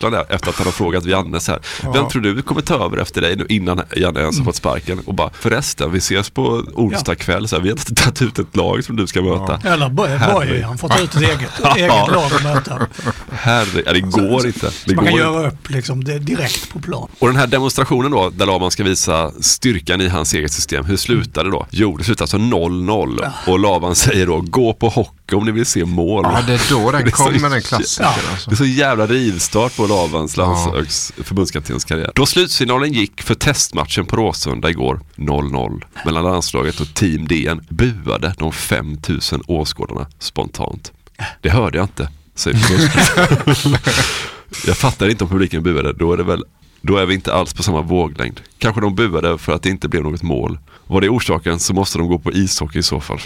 där 0.00 0.32
efter 0.34 0.48
att 0.50 0.56
han 0.56 0.66
har 0.66 0.72
frågat 0.72 1.04
Janne 1.06 1.40
så 1.40 1.52
här. 1.52 1.60
Vem 1.82 1.92
Ja. 1.94 2.10
tror 2.10 2.22
du 2.22 2.42
kommer 2.42 2.60
ta 2.60 2.84
över 2.84 2.96
efter 2.96 3.20
dig 3.20 3.36
nu 3.36 3.46
innan 3.48 3.82
Janne 3.96 4.20
ens 4.20 4.38
har 4.38 4.44
fått 4.44 4.56
sparken? 4.62 4.98
Och 5.06 5.14
bara 5.14 5.30
förresten, 5.32 5.92
vi 5.92 5.98
ses 5.98 6.30
på 6.30 6.42
onsdag 6.74 7.14
kväll. 7.14 7.48
Så 7.48 7.56
här, 7.56 7.62
vi 7.62 7.68
har 7.68 7.76
inte 7.76 7.94
tagit 7.94 8.22
ut 8.22 8.38
ett 8.38 8.56
lag 8.56 8.84
som 8.84 8.96
du 8.96 9.06
ska 9.06 9.22
möta. 9.22 9.68
Eller 9.68 9.88
Boy, 9.88 10.08
Herre- 10.08 10.62
han 10.64 10.78
får 10.78 10.88
ta 10.88 10.98
ut 10.98 11.14
ett 11.14 11.22
eget, 11.22 11.50
Ja. 11.62 11.76
eget 11.76 11.88
lag 12.12 12.30
och 12.34 12.42
möta. 12.42 12.86
Herre, 13.30 13.82
ja, 13.86 13.92
det 13.92 14.00
går 14.00 14.46
inte. 14.46 14.70
Det 14.86 14.94
Man 14.94 15.04
går 15.04 15.10
kan 15.10 15.20
inte. 15.20 15.24
göra 15.24 15.48
upp 15.48 15.70
liksom 15.70 16.04
det 16.04 16.18
direkt 16.18 16.72
på 16.72 16.80
plan. 16.80 17.08
Och 17.18 17.26
den 17.28 17.36
här 17.36 17.46
demonstrationen 17.46 18.10
då, 18.10 18.30
där 18.30 18.46
Laban 18.46 18.70
ska 18.70 18.84
visa 18.84 19.32
styrkan 19.40 20.00
i 20.00 20.08
hans 20.08 20.34
eget 20.34 20.52
system, 20.52 20.84
hur 20.84 20.96
slutade 20.96 21.48
det 21.48 21.52
då? 21.52 21.66
Jo, 21.70 21.96
det 21.96 22.04
slutade 22.04 22.22
alltså 22.24 22.36
0-0. 22.38 23.30
Och 23.46 23.58
Laban 23.58 23.94
säger 23.94 24.26
då, 24.26 24.40
gå 24.40 24.72
på 24.74 24.88
hockey 24.88 25.12
om 25.36 25.44
ni 25.44 25.52
vill 25.52 25.66
se 25.66 25.84
mål. 25.84 26.24
Ja, 26.24 26.42
det 26.46 26.52
är 26.52 26.70
då 26.70 26.90
den 26.90 27.10
kommer 27.10 27.50
den 27.50 27.62
klassikern. 27.62 28.06
Alltså. 28.30 28.50
Det 28.50 28.54
är 28.54 28.56
så 28.56 28.64
jävla 28.64 29.06
rivstart 29.06 29.76
på 29.76 29.86
Lavans 29.86 30.36
landslags 30.36 31.12
förbundskaptenens 31.24 31.84
karriär. 31.84 32.12
Då 32.14 32.26
slutsignalen 32.26 32.92
gick 32.92 33.22
för 33.22 33.34
testmatchen 33.34 34.06
på 34.06 34.16
Råsunda 34.16 34.70
igår, 34.70 35.00
0-0, 35.16 35.82
mellan 36.04 36.24
landslaget 36.24 36.80
och 36.80 36.94
Team 36.94 37.28
DN, 37.28 37.66
buade 37.68 38.34
de 38.38 38.52
5000 38.52 39.42
åskådarna 39.46 40.06
spontant. 40.18 40.92
Det 41.40 41.50
hörde 41.50 41.78
jag 41.78 41.84
inte, 41.84 42.08
säger. 42.34 42.58
Jag 44.66 44.76
fattar 44.76 45.08
inte 45.08 45.24
om 45.24 45.30
publiken 45.30 45.62
buade, 45.62 45.92
då 45.92 46.12
är 46.12 46.16
det 46.16 46.24
väl 46.24 46.44
då 46.82 46.96
är 46.96 47.06
vi 47.06 47.14
inte 47.14 47.34
alls 47.34 47.54
på 47.54 47.62
samma 47.62 47.82
våglängd. 47.82 48.40
Kanske 48.58 48.80
de 48.80 48.94
buade 48.94 49.38
för 49.38 49.52
att 49.52 49.62
det 49.62 49.70
inte 49.70 49.88
blev 49.88 50.02
något 50.02 50.22
mål. 50.22 50.58
Var 50.92 51.00
det 51.00 51.08
orsaken 51.08 51.58
så 51.58 51.74
måste 51.74 51.98
de 51.98 52.08
gå 52.08 52.18
på 52.18 52.32
ishockey 52.32 52.78
i 52.78 52.82
så 52.82 53.00
fall. 53.00 53.18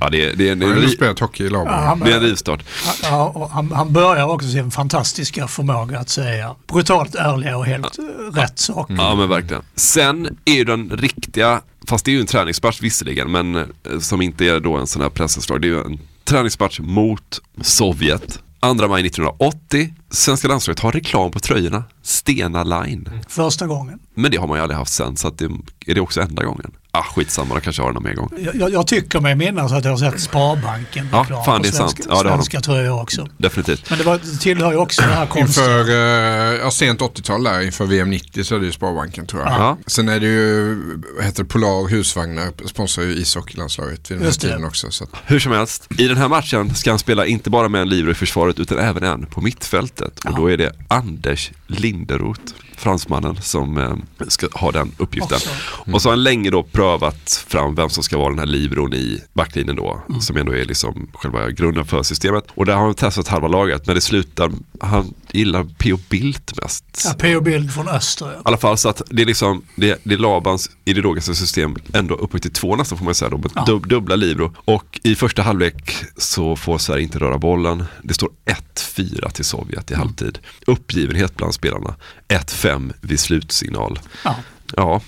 Ja, 0.00 0.10
det, 0.10 0.24
är, 0.24 0.36
det, 0.36 0.48
är, 0.48 0.52
en- 0.52 0.58
det, 0.58 0.66
är 0.66 0.74
har 0.74 0.80
ju 0.80 0.88
spelat 0.88 1.18
hockey 1.18 1.44
i 1.44 1.48
Laban. 1.48 1.66
Ja, 1.74 1.80
han- 1.88 2.00
det 2.00 2.10
är 2.12 2.16
en 2.16 2.22
rivstart. 2.22 2.62
Ja, 3.02 3.32
och 3.34 3.50
han, 3.50 3.72
han 3.72 3.92
börjar 3.92 4.26
också 4.28 4.48
sin 4.48 4.70
fantastiska 4.70 5.48
förmåga 5.48 5.98
att 5.98 6.08
säga 6.08 6.54
brutalt 6.66 7.14
ärliga 7.14 7.56
och 7.56 7.66
helt 7.66 7.98
eh, 7.98 8.04
rätt 8.34 8.58
sak. 8.58 8.86
Ja 8.90 9.14
men 9.14 9.28
verkligen. 9.28 9.62
Sen 9.76 10.38
är 10.44 10.54
ju 10.54 10.64
den 10.64 10.90
riktiga, 10.90 11.60
fast 11.88 12.04
det 12.04 12.10
är 12.10 12.12
ju 12.12 12.20
en 12.20 12.26
träningsmatch 12.26 12.80
visserligen, 12.82 13.32
men 13.32 13.56
eh, 13.56 13.64
som 14.00 14.22
inte 14.22 14.44
är 14.44 14.60
då 14.60 14.76
en 14.76 14.86
sån 14.86 15.02
här 15.02 15.08
pressinslag. 15.10 15.60
Det 15.60 15.66
är 15.66 15.70
ju 15.70 15.80
en 15.84 15.98
träningsmatch 16.24 16.80
mot 16.80 17.40
Sovjet. 17.62 18.38
2 18.60 18.74
maj 18.88 19.06
1980. 19.06 19.94
Svenska 20.10 20.48
landslaget 20.48 20.80
har 20.80 20.92
reklam 20.92 21.30
på 21.30 21.40
tröjorna. 21.40 21.84
Stena 22.04 22.64
Line. 22.64 23.10
Första 23.28 23.66
gången. 23.66 23.98
Men 24.14 24.30
det 24.30 24.36
har 24.36 24.46
man 24.46 24.56
ju 24.58 24.62
aldrig 24.62 24.78
haft 24.78 24.92
sen, 24.92 25.16
så 25.16 25.28
att 25.28 25.38
det, 25.38 25.44
är 25.86 25.94
det 25.94 26.00
också 26.00 26.20
enda 26.20 26.44
gången? 26.44 26.72
Ah, 26.90 27.02
skitsamma, 27.02 27.54
de 27.54 27.60
kanske 27.60 27.82
har 27.82 27.88
den 27.88 27.94
någon 27.94 28.02
mer 28.02 28.14
gång. 28.14 28.30
Jag, 28.38 28.54
jag, 28.54 28.72
jag 28.72 28.86
tycker 28.86 29.20
mig 29.20 29.34
minnas 29.34 29.72
att 29.72 29.84
jag 29.84 29.92
har 29.92 29.98
sett 29.98 30.20
Sparbanken 30.20 31.08
Ja, 31.12 31.20
reklam 31.20 31.44
fan, 31.44 31.62
det 31.62 31.68
är 31.68 31.72
svenska, 31.72 32.02
sant. 32.02 32.14
Ja, 32.16 32.22
det 32.22 32.28
har 32.28 32.36
de. 32.36 32.42
svenska 32.44 32.60
tröjor 32.60 33.02
också. 33.02 33.28
Definitivt. 33.38 33.90
Men 33.90 33.98
det, 33.98 34.04
var, 34.04 34.18
det 34.18 34.36
tillhör 34.40 34.72
ju 34.72 34.78
också 34.78 35.02
det 35.02 35.08
här 35.08 35.26
konstiga. 35.26 35.80
Inför 35.80 35.90
eh, 35.90 36.60
ja, 36.60 36.70
sent 36.70 37.00
80-tal 37.00 37.44
där, 37.44 37.60
inför 37.60 37.86
VM 37.86 38.10
90 38.10 38.44
så 38.44 38.54
är 38.54 38.58
det 38.58 38.66
ju 38.66 38.72
Sparbanken 38.72 39.26
tror 39.26 39.42
jag. 39.42 39.50
Ja. 39.52 39.78
Sen 39.86 40.08
är 40.08 40.20
det 40.20 40.26
ju, 40.26 40.76
heter 41.22 41.42
det, 41.42 41.48
Polar 41.48 41.88
husvagnar 41.88 42.52
sponsrar 42.68 43.04
ju 43.04 43.14
ishockeylandslaget 43.14 44.10
vid 44.10 44.16
den 44.16 44.22
här 44.22 44.26
Just 44.26 44.40
det. 44.40 44.48
tiden 44.48 44.64
också. 44.64 44.90
Så 44.90 45.06
Hur 45.24 45.40
som 45.40 45.52
helst, 45.52 45.88
i 45.98 46.08
den 46.08 46.16
här 46.16 46.28
matchen 46.28 46.74
ska 46.74 46.90
han 46.90 46.98
spela 46.98 47.26
inte 47.26 47.50
bara 47.50 47.68
med 47.68 47.80
en 47.80 47.88
livro 47.88 48.10
i 48.10 48.14
försvaret 48.14 48.58
utan 48.58 48.78
även 48.78 49.02
en 49.02 49.26
på 49.26 49.40
mittfältet. 49.40 50.24
Och 50.24 50.34
då 50.34 50.46
är 50.50 50.56
det 50.56 50.72
Anders 50.88 51.50
Linderoth 51.68 52.63
fransmannen 52.84 53.36
som 53.42 53.78
eh, 53.78 54.26
ska 54.28 54.48
ha 54.52 54.72
den 54.72 54.92
uppgiften. 54.98 55.36
Också. 55.36 55.50
Och 55.92 56.02
så 56.02 56.08
har 56.08 56.12
han 56.12 56.22
länge 56.22 56.50
då 56.50 56.62
prövat 56.62 57.44
fram 57.48 57.74
vem 57.74 57.90
som 57.90 58.02
ska 58.02 58.18
vara 58.18 58.28
den 58.28 58.38
här 58.38 58.46
libron 58.46 58.94
i 58.94 59.20
backlinjen 59.32 59.76
då. 59.76 60.02
Mm. 60.08 60.20
Som 60.20 60.36
ändå 60.36 60.52
är 60.52 60.64
liksom 60.64 61.08
själva 61.14 61.50
grunden 61.50 61.84
för 61.84 62.02
systemet. 62.02 62.44
Och 62.54 62.66
där 62.66 62.74
har 62.74 62.84
han 62.84 62.94
testat 62.94 63.28
halva 63.28 63.48
laget, 63.48 63.86
men 63.86 63.94
det 63.94 64.00
slutar, 64.00 64.52
han 64.80 65.14
gillar 65.32 65.64
P.O. 65.78 65.98
Bildt 66.08 66.62
mest. 66.62 67.02
Ja, 67.04 67.14
P.O. 67.18 67.40
Bild 67.40 67.72
från 67.74 67.88
Öster. 67.88 68.26
I 68.26 68.36
alla 68.44 68.56
fall 68.56 68.78
så 68.78 68.88
att 68.88 69.02
det 69.10 69.22
är 69.22 69.26
liksom, 69.26 69.62
det, 69.76 70.00
det 70.04 70.14
är 70.14 70.18
Labans 70.18 70.70
ideologiska 70.84 71.34
system 71.34 71.76
ändå 71.94 72.14
upphöjt 72.14 72.42
till 72.42 72.52
två 72.52 72.76
nästan 72.76 72.98
får 72.98 73.04
man 73.04 73.14
säga 73.14 73.28
då, 73.28 73.36
med 73.38 73.50
Ja. 73.54 73.64
dub, 73.64 73.88
dubbla 73.88 74.16
libro. 74.16 74.54
Och 74.64 75.00
i 75.02 75.14
första 75.14 75.42
halvlek 75.42 75.94
så 76.16 76.56
får 76.56 76.78
Sverige 76.78 77.02
inte 77.02 77.18
röra 77.18 77.38
bollen. 77.38 77.84
Det 78.02 78.14
står 78.14 78.30
1-4 78.74 79.30
till 79.30 79.44
Sovjet 79.44 79.90
i 79.90 79.94
halvtid. 79.94 80.38
Uppgivenhet 80.66 81.36
bland 81.36 81.54
spelarna. 81.54 81.94
1-5 82.28 82.73
vid 83.00 83.20
slutsignal. 83.20 83.98
Ja. 84.24 84.34
Ja, 84.76 85.00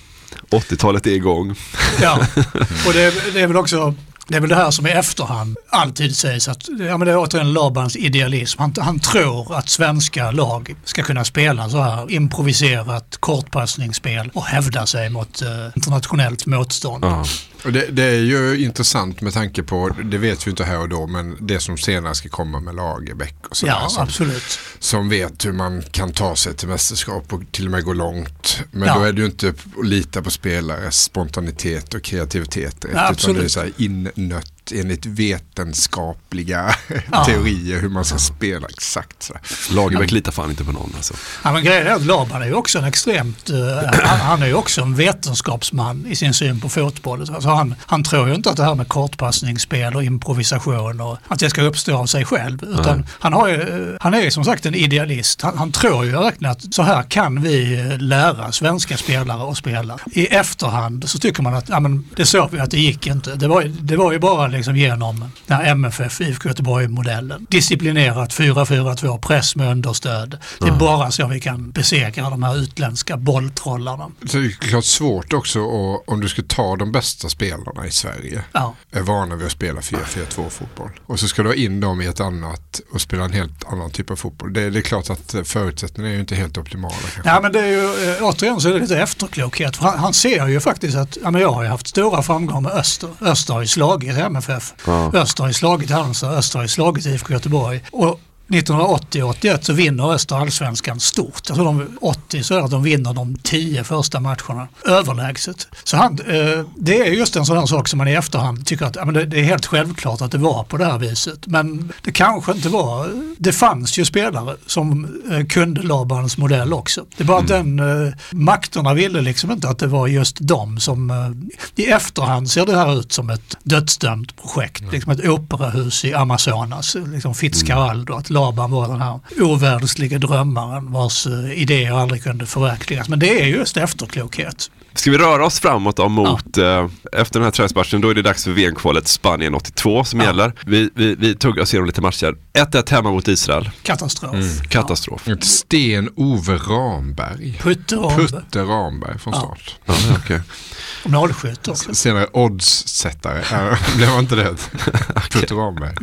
80-talet 0.50 1.06
är 1.06 1.10
igång. 1.10 1.54
Ja, 2.00 2.18
och 2.86 2.92
det 2.92 3.02
är, 3.02 3.32
det 3.32 3.40
är 3.40 3.46
väl 3.46 3.56
också 3.56 3.94
det 4.28 4.36
är 4.36 4.40
väl 4.40 4.50
det 4.50 4.56
här 4.56 4.70
som 4.70 4.86
i 4.86 4.90
efterhand 4.90 5.56
alltid 5.68 6.16
sägs 6.16 6.48
att 6.48 6.68
ja, 6.68 6.96
men 6.96 7.00
det 7.00 7.10
är 7.10 7.16
återigen 7.16 7.52
Labans 7.52 7.96
idealism. 7.96 8.60
Han, 8.60 8.74
han 8.78 9.00
tror 9.00 9.56
att 9.56 9.68
svenska 9.68 10.30
lag 10.30 10.74
ska 10.84 11.02
kunna 11.02 11.24
spela 11.24 11.68
så 11.68 11.82
här 11.82 12.10
improviserat 12.12 13.16
kortpassningsspel 13.20 14.30
och 14.34 14.44
hävda 14.44 14.86
sig 14.86 15.10
mot 15.10 15.42
eh, 15.42 15.48
internationellt 15.74 16.46
motstånd. 16.46 17.04
Och 17.04 17.26
det, 17.72 17.86
det 17.90 18.02
är 18.02 18.20
ju 18.20 18.64
intressant 18.64 19.20
med 19.20 19.32
tanke 19.32 19.62
på, 19.62 19.88
det 20.04 20.18
vet 20.18 20.46
vi 20.46 20.50
inte 20.50 20.64
här 20.64 20.78
och 20.78 20.88
då, 20.88 21.06
men 21.06 21.36
det 21.40 21.60
som 21.60 21.78
senare 21.78 22.14
ska 22.14 22.28
komma 22.28 22.60
med 22.60 22.74
Lagerbäck 22.74 23.34
och 23.48 23.56
sådär. 23.56 23.72
Ja, 23.82 23.88
som, 23.88 24.02
absolut. 24.02 24.58
Som 24.78 25.08
vet 25.08 25.46
hur 25.46 25.52
man 25.52 25.82
kan 25.90 26.12
ta 26.12 26.36
sig 26.36 26.54
till 26.54 26.68
mästerskap 26.68 27.32
och 27.32 27.42
till 27.52 27.64
och 27.64 27.70
med 27.70 27.84
gå 27.84 27.92
långt. 27.92 28.60
Men 28.70 28.88
Ja. 28.88 28.94
då 28.94 29.04
är 29.04 29.12
det 29.12 29.20
ju 29.20 29.26
inte 29.26 29.48
att 29.48 29.86
lita 29.86 30.22
på 30.22 30.30
spelares 30.30 31.02
spontanitet 31.02 31.94
och 31.94 32.02
kreativitet. 32.02 32.80
direkt, 32.80 32.84
utan 32.84 33.06
absolut. 33.06 33.38
det 33.38 33.44
är 33.44 33.48
så 33.48 33.60
här 33.60 33.72
innött 33.76 34.52
enligt 34.72 35.06
vetenskapliga 35.06 36.74
Ja. 37.12 37.24
teorier 37.24 37.80
hur 37.80 37.88
man 37.88 38.04
ska 38.04 38.18
spela 38.18 38.66
exakt. 38.66 39.22
Så. 39.22 39.34
Lagerbäck 39.74 40.10
litar 40.10 40.32
fan 40.32 40.50
inte 40.50 40.64
på 40.64 40.72
någon 40.72 40.92
alltså. 40.96 41.14
Ja, 41.44 41.52
men 41.52 41.64
grejen 41.64 41.86
är 41.86 41.90
att 41.90 42.02
Laban 42.06 42.42
är 42.42 42.46
ju 42.46 42.54
också 42.54 42.78
en 42.78 42.84
extremt, 42.84 43.50
eh, 43.50 43.56
han, 44.02 44.20
han 44.20 44.42
är 44.42 44.46
ju 44.46 44.54
också 44.54 44.80
en 44.82 44.94
vetenskapsman 44.94 46.06
i 46.06 46.16
sin 46.16 46.34
syn 46.34 46.60
på 46.60 46.68
fotboll. 46.68 47.20
Alltså 47.20 47.48
han, 47.48 47.74
han 47.86 48.04
tror 48.04 48.28
ju 48.28 48.34
inte 48.34 48.50
att 48.50 48.56
det 48.56 48.64
här 48.64 48.74
med 48.74 48.88
kortpassningsspel 48.88 49.96
och 49.96 50.04
improvisation 50.04 51.00
och 51.00 51.18
att 51.28 51.38
det 51.38 51.50
ska 51.50 51.62
uppstå 51.62 51.96
av 51.96 52.06
sig 52.06 52.24
själv. 52.24 52.64
Utan 52.64 53.06
han, 53.20 53.32
har 53.32 53.48
ju, 53.48 53.60
eh, 53.90 53.96
han 54.00 54.14
är 54.14 54.20
ju 54.20 54.30
som 54.30 54.44
sagt 54.44 54.66
en 54.66 54.74
idealist. 54.74 55.42
Han, 55.42 55.58
han 55.58 55.72
tror 55.72 56.04
ju 56.04 56.10
verkligen 56.10 56.52
att 56.52 56.74
så 56.74 56.82
här 56.82 57.02
kan 57.02 57.42
vi 57.42 57.78
eh, 57.80 57.98
lära 57.98 58.52
svenska 58.52 58.96
spelare 58.96 59.50
att 59.50 59.56
spela. 59.56 59.98
I 60.12 60.26
efterhand 60.26 61.08
så 61.08 61.18
tycker 61.18 61.42
man 61.42 61.54
att 61.54 61.68
ja, 61.68 61.80
men 61.80 62.04
det 62.16 62.26
såg 62.26 62.50
vi 62.50 62.60
att 62.60 62.70
det 62.70 62.78
gick 62.80 63.06
inte. 63.06 63.34
Det 63.34 63.48
var, 63.48 63.62
det 63.64 63.96
var 63.96 64.12
ju 64.12 64.18
bara 64.18 64.48
liksom 64.56 64.76
genom 64.76 65.30
den 65.46 65.56
här 65.56 65.64
MFF, 65.64 66.20
IFK 66.20 66.48
Göteborg-modellen. 66.48 67.46
Disciplinerat 67.50 68.30
4-4-2, 68.30 69.18
press 69.18 69.56
med 69.56 69.70
understöd. 69.70 70.38
Det 70.60 70.68
är 70.68 70.78
bara 70.78 71.10
så 71.10 71.26
vi 71.26 71.40
kan 71.40 71.70
besegra 71.70 72.30
de 72.30 72.42
här 72.42 72.56
utländska 72.56 73.16
bolltrollarna. 73.16 74.10
Så 74.26 74.36
det 74.38 74.46
är 74.46 74.50
klart 74.50 74.84
svårt 74.84 75.32
också 75.32 75.60
och, 75.60 76.08
om 76.08 76.20
du 76.20 76.28
ska 76.28 76.42
ta 76.42 76.76
de 76.76 76.92
bästa 76.92 77.28
spelarna 77.28 77.86
i 77.86 77.90
Sverige. 77.90 78.44
Ja. 78.52 78.74
Är 78.92 79.00
vana 79.00 79.36
vid 79.36 79.46
att 79.46 79.52
spela 79.52 79.80
4-4-2 79.80 80.48
fotboll. 80.48 80.90
Och 81.06 81.20
så 81.20 81.28
ska 81.28 81.42
du 81.42 81.48
ha 81.48 81.54
in 81.54 81.80
dem 81.80 82.00
i 82.00 82.06
ett 82.06 82.20
annat 82.20 82.80
och 82.92 83.00
spela 83.00 83.24
en 83.24 83.32
helt 83.32 83.64
annan 83.72 83.90
typ 83.90 84.10
av 84.10 84.16
fotboll. 84.16 84.52
Det, 84.52 84.70
det 84.70 84.78
är 84.78 84.82
klart 84.82 85.10
att 85.10 85.34
eh, 85.34 85.42
förutsättningarna 85.42 86.10
är 86.10 86.14
ju 86.14 86.20
inte 86.20 86.34
helt 86.34 86.58
optimala. 86.58 86.94
Kanske. 87.14 87.30
Ja 87.30 87.40
men 87.40 87.52
det 87.52 87.60
är 87.60 87.66
ju, 87.66 88.10
eh, 88.10 88.22
återigen 88.22 88.60
så 88.60 88.68
är 88.68 88.72
det 88.72 88.80
lite 88.80 88.98
efterklokhet. 88.98 89.76
För 89.76 89.84
han, 89.84 89.98
han 89.98 90.14
ser 90.14 90.46
ju 90.46 90.60
faktiskt 90.60 90.96
att, 90.96 91.18
ja 91.22 91.30
men 91.30 91.40
jag 91.40 91.52
har 91.52 91.62
ju 91.62 91.68
haft 91.68 91.86
stora 91.86 92.22
framgångar 92.22 92.60
med 92.60 92.72
Öster. 92.72 93.10
Öster 93.20 93.54
har 93.54 93.60
ju 93.60 93.66
slagit 93.66 94.16
MFF. 94.16 94.45
Ja. 94.86 95.10
Öster 95.14 95.42
har 95.42 95.48
ju 95.48 95.54
slagit 95.54 95.90
Halmstad, 95.90 96.34
Öster 96.38 96.58
har 96.58 96.64
ju 96.64 96.68
slagit 96.68 97.06
IFK 97.06 97.32
Göteborg. 97.32 97.84
Och 97.92 98.20
1980-81 98.48 99.60
så 99.60 99.72
vinner 99.72 100.12
Öster 100.12 100.36
allsvenskan 100.36 101.00
stort. 101.00 101.40
Jag 101.48 101.56
tror 101.56 101.64
de 101.64 101.98
80 102.00 102.42
så 102.42 102.54
är 102.54 102.58
det 102.58 102.64
att 102.64 102.70
de 102.70 102.82
vinner 102.82 103.14
de 103.14 103.36
tio 103.42 103.84
första 103.84 104.20
matcherna 104.20 104.68
överlägset. 104.84 105.68
Så 105.84 105.96
han, 105.96 106.18
eh, 106.20 106.64
det 106.76 107.00
är 107.00 107.12
just 107.12 107.36
en 107.36 107.46
sån 107.46 107.56
här 107.56 107.66
sak 107.66 107.88
som 107.88 107.98
man 107.98 108.08
i 108.08 108.12
efterhand 108.12 108.66
tycker 108.66 108.84
att 108.84 108.96
ja, 108.96 109.04
men 109.04 109.14
det, 109.14 109.24
det 109.24 109.40
är 109.40 109.44
helt 109.44 109.66
självklart 109.66 110.20
att 110.20 110.32
det 110.32 110.38
var 110.38 110.64
på 110.64 110.76
det 110.76 110.84
här 110.84 110.98
viset. 110.98 111.46
Men 111.46 111.92
det 112.02 112.12
kanske 112.12 112.52
inte 112.52 112.68
var. 112.68 113.10
Det 113.38 113.52
fanns 113.52 113.98
ju 113.98 114.04
spelare 114.04 114.56
som 114.66 115.20
eh, 115.30 115.46
kunde 115.46 115.82
Labans 115.82 116.38
modell 116.38 116.72
också. 116.72 117.04
Det 117.16 117.22
är 117.22 117.26
bara 117.26 117.38
att 117.38 117.48
den 117.48 117.78
eh, 117.78 118.12
makterna 118.30 118.94
ville 118.94 119.20
liksom 119.20 119.50
inte 119.50 119.68
att 119.68 119.78
det 119.78 119.86
var 119.86 120.06
just 120.06 120.36
de 120.40 120.80
som 120.80 121.10
eh, 121.10 121.84
i 121.84 121.86
efterhand 121.86 122.50
ser 122.50 122.66
det 122.66 122.76
här 122.76 123.00
ut 123.00 123.12
som 123.12 123.30
ett 123.30 123.56
dödsdömt 123.62 124.36
projekt. 124.36 124.92
Liksom 124.92 125.12
ett 125.12 125.28
operahus 125.28 126.04
i 126.04 126.14
Amazonas. 126.14 126.96
Liksom 127.12 127.34
Fitzcarraldo, 127.34 128.14
att 128.14 128.30
Laban 128.36 128.70
var 128.70 128.88
den 128.88 129.00
här 129.00 129.20
ovärldsliga 129.40 130.18
drömmaren 130.18 130.92
vars 130.92 131.26
eh, 131.26 131.62
idéer 131.62 131.92
aldrig 131.92 132.22
kunde 132.22 132.46
förverkligas. 132.46 133.08
Men 133.08 133.18
det 133.18 133.42
är 133.42 133.46
just 133.46 133.76
efterklokhet. 133.76 134.70
Ska 134.94 135.10
vi 135.10 135.18
röra 135.18 135.46
oss 135.46 135.60
framåt 135.60 135.96
då 135.96 136.08
mot, 136.08 136.58
eh, 136.58 136.86
efter 137.12 137.38
den 137.40 137.42
här 137.44 137.50
träningsmatchen, 137.50 138.00
då 138.00 138.10
är 138.10 138.14
det 138.14 138.22
dags 138.22 138.44
för 138.44 138.50
VM-kvalet 138.50 139.08
Spanien 139.08 139.54
82 139.54 140.04
som 140.04 140.20
gäller. 140.20 140.52
Vi, 140.66 140.90
vi, 140.94 141.14
vi 141.14 141.34
tuggar 141.34 141.62
oss 141.62 141.74
igenom 141.74 141.86
lite 141.86 142.00
matcher. 142.00 142.34
1-1 142.58 142.90
hemma 142.90 143.10
mot 143.10 143.28
Israel. 143.28 143.70
Katastrof. 143.82 144.62
Katastrof. 144.68 145.28
Ett 145.28 145.44
Sten-Ove 145.44 146.56
Ramberg. 146.56 147.58
Putte 147.62 147.96
Ramberg. 147.96 148.26
Putte 148.28 148.58
Ramberg 148.62 149.18
från 149.18 149.34
Ja. 149.34 149.40
start. 149.40 149.76
Ja, 149.86 149.94
okej. 150.24 150.36
Och 150.36 150.75
målskytt 151.08 151.68
också. 151.68 151.94
Senare 151.94 152.26
oddssättare. 152.32 153.44
Blev 153.96 154.08
han 154.08 154.18
inte 154.18 154.34
det? 154.36 154.54
Putte 155.30 155.54
Ramberg. 155.54 155.94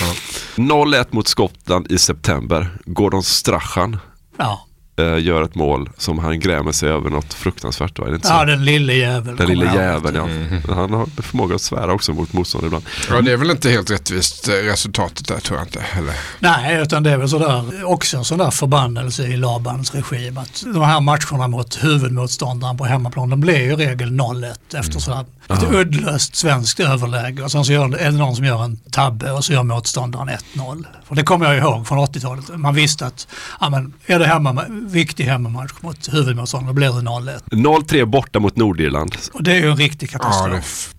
Ja. 0.00 0.14
0-1 0.56 1.06
mot 1.10 1.28
Skottland 1.28 1.92
i 1.92 1.98
september. 1.98 2.78
Gordon 2.84 3.22
Strachan 3.22 3.98
Ja. 4.38 4.66
Eh, 5.02 5.18
gör 5.24 5.42
ett 5.42 5.54
mål 5.54 5.90
som 5.96 6.18
han 6.18 6.40
grämer 6.40 6.72
sig 6.72 6.88
över 6.88 7.10
något 7.10 7.34
fruktansvärt. 7.34 7.98
Va? 7.98 8.06
Är 8.06 8.10
det 8.10 8.14
inte 8.16 8.28
så? 8.28 8.34
ja, 8.34 8.44
den 8.44 8.64
lille 8.64 8.92
jäveln. 8.94 9.36
Den 9.36 9.48
lille 9.48 9.74
jäveln 9.74 10.16
ja. 10.16 10.74
Han 10.74 10.92
har 10.92 11.22
förmåga 11.22 11.54
att 11.54 11.60
svära 11.62 11.92
också 11.92 12.12
mot 12.12 12.32
motstånd 12.32 12.64
ibland. 12.66 12.84
ja, 13.10 13.20
det 13.20 13.32
är 13.32 13.36
väl 13.36 13.50
inte 13.50 13.70
helt 13.70 13.90
rättvist 13.90 14.48
eh, 14.48 14.52
resultatet 14.52 15.28
där 15.28 15.38
tror 15.40 15.58
jag 15.58 15.66
inte 15.66 15.80
heller. 15.80 16.14
Nej, 16.40 16.82
utan 16.82 17.02
det 17.02 17.10
är 17.10 17.16
väl 17.16 17.28
sådär, 17.28 17.84
också 17.84 18.16
en 18.16 18.24
sån 18.24 18.38
där 18.38 18.50
förbannelse 18.50 19.22
i 19.26 19.36
Labans 19.36 19.94
regim. 19.94 20.38
Att 20.38 20.62
de 20.74 20.82
här 20.82 21.00
matcherna 21.00 21.48
mot 21.48 21.84
huvudmotståndaren 21.84 22.76
på 22.76 22.84
hemmaplan, 22.84 23.30
de 23.30 23.40
blir 23.40 23.58
ju 23.60 23.72
i 23.72 23.76
regel 23.76 24.08
0-1 24.10 24.54
efter 24.78 24.98
sådär 25.00 25.20
ett 25.20 25.26
Ja. 25.62 25.78
uddlöst 25.78 26.36
svenskt 26.36 26.80
överläge. 26.80 27.42
Och 27.42 27.50
sen 27.52 27.64
så 27.64 27.72
gör, 27.72 27.96
är 27.96 28.10
det 28.10 28.16
någon 28.18 28.36
som 28.36 28.44
gör 28.44 28.64
en 28.64 28.76
tabbe 28.76 29.30
och 29.30 29.44
så 29.44 29.52
gör 29.52 29.62
motståndaren 29.62 30.28
1-0. 30.54 30.84
Och 31.08 31.16
det 31.16 31.22
kommer 31.22 31.46
jag 31.46 31.56
ihåg 31.56 31.86
från 31.86 31.98
80-talet. 31.98 32.44
Man 32.56 32.74
visste 32.74 33.06
att 33.06 33.26
ja, 33.60 33.70
men, 33.70 33.92
är 34.06 34.18
det 34.18 34.26
hemma, 34.26 34.64
viktig 34.92 35.24
hemmamatch 35.24 35.72
mot 35.80 36.14
huvudmotståndaren, 36.14 36.74
då 36.74 36.80
blir 36.80 36.88
det 36.88 37.10
0-1. 37.10 37.40
0-3 37.50 38.04
borta 38.04 38.38
mot 38.38 38.56
Nordirland. 38.56 39.16
Och 39.32 39.42
det 39.42 39.52
är 39.52 39.56
ju 39.56 39.70
en 39.70 39.76
riktig 39.76 40.10
katastrof. 40.10 40.94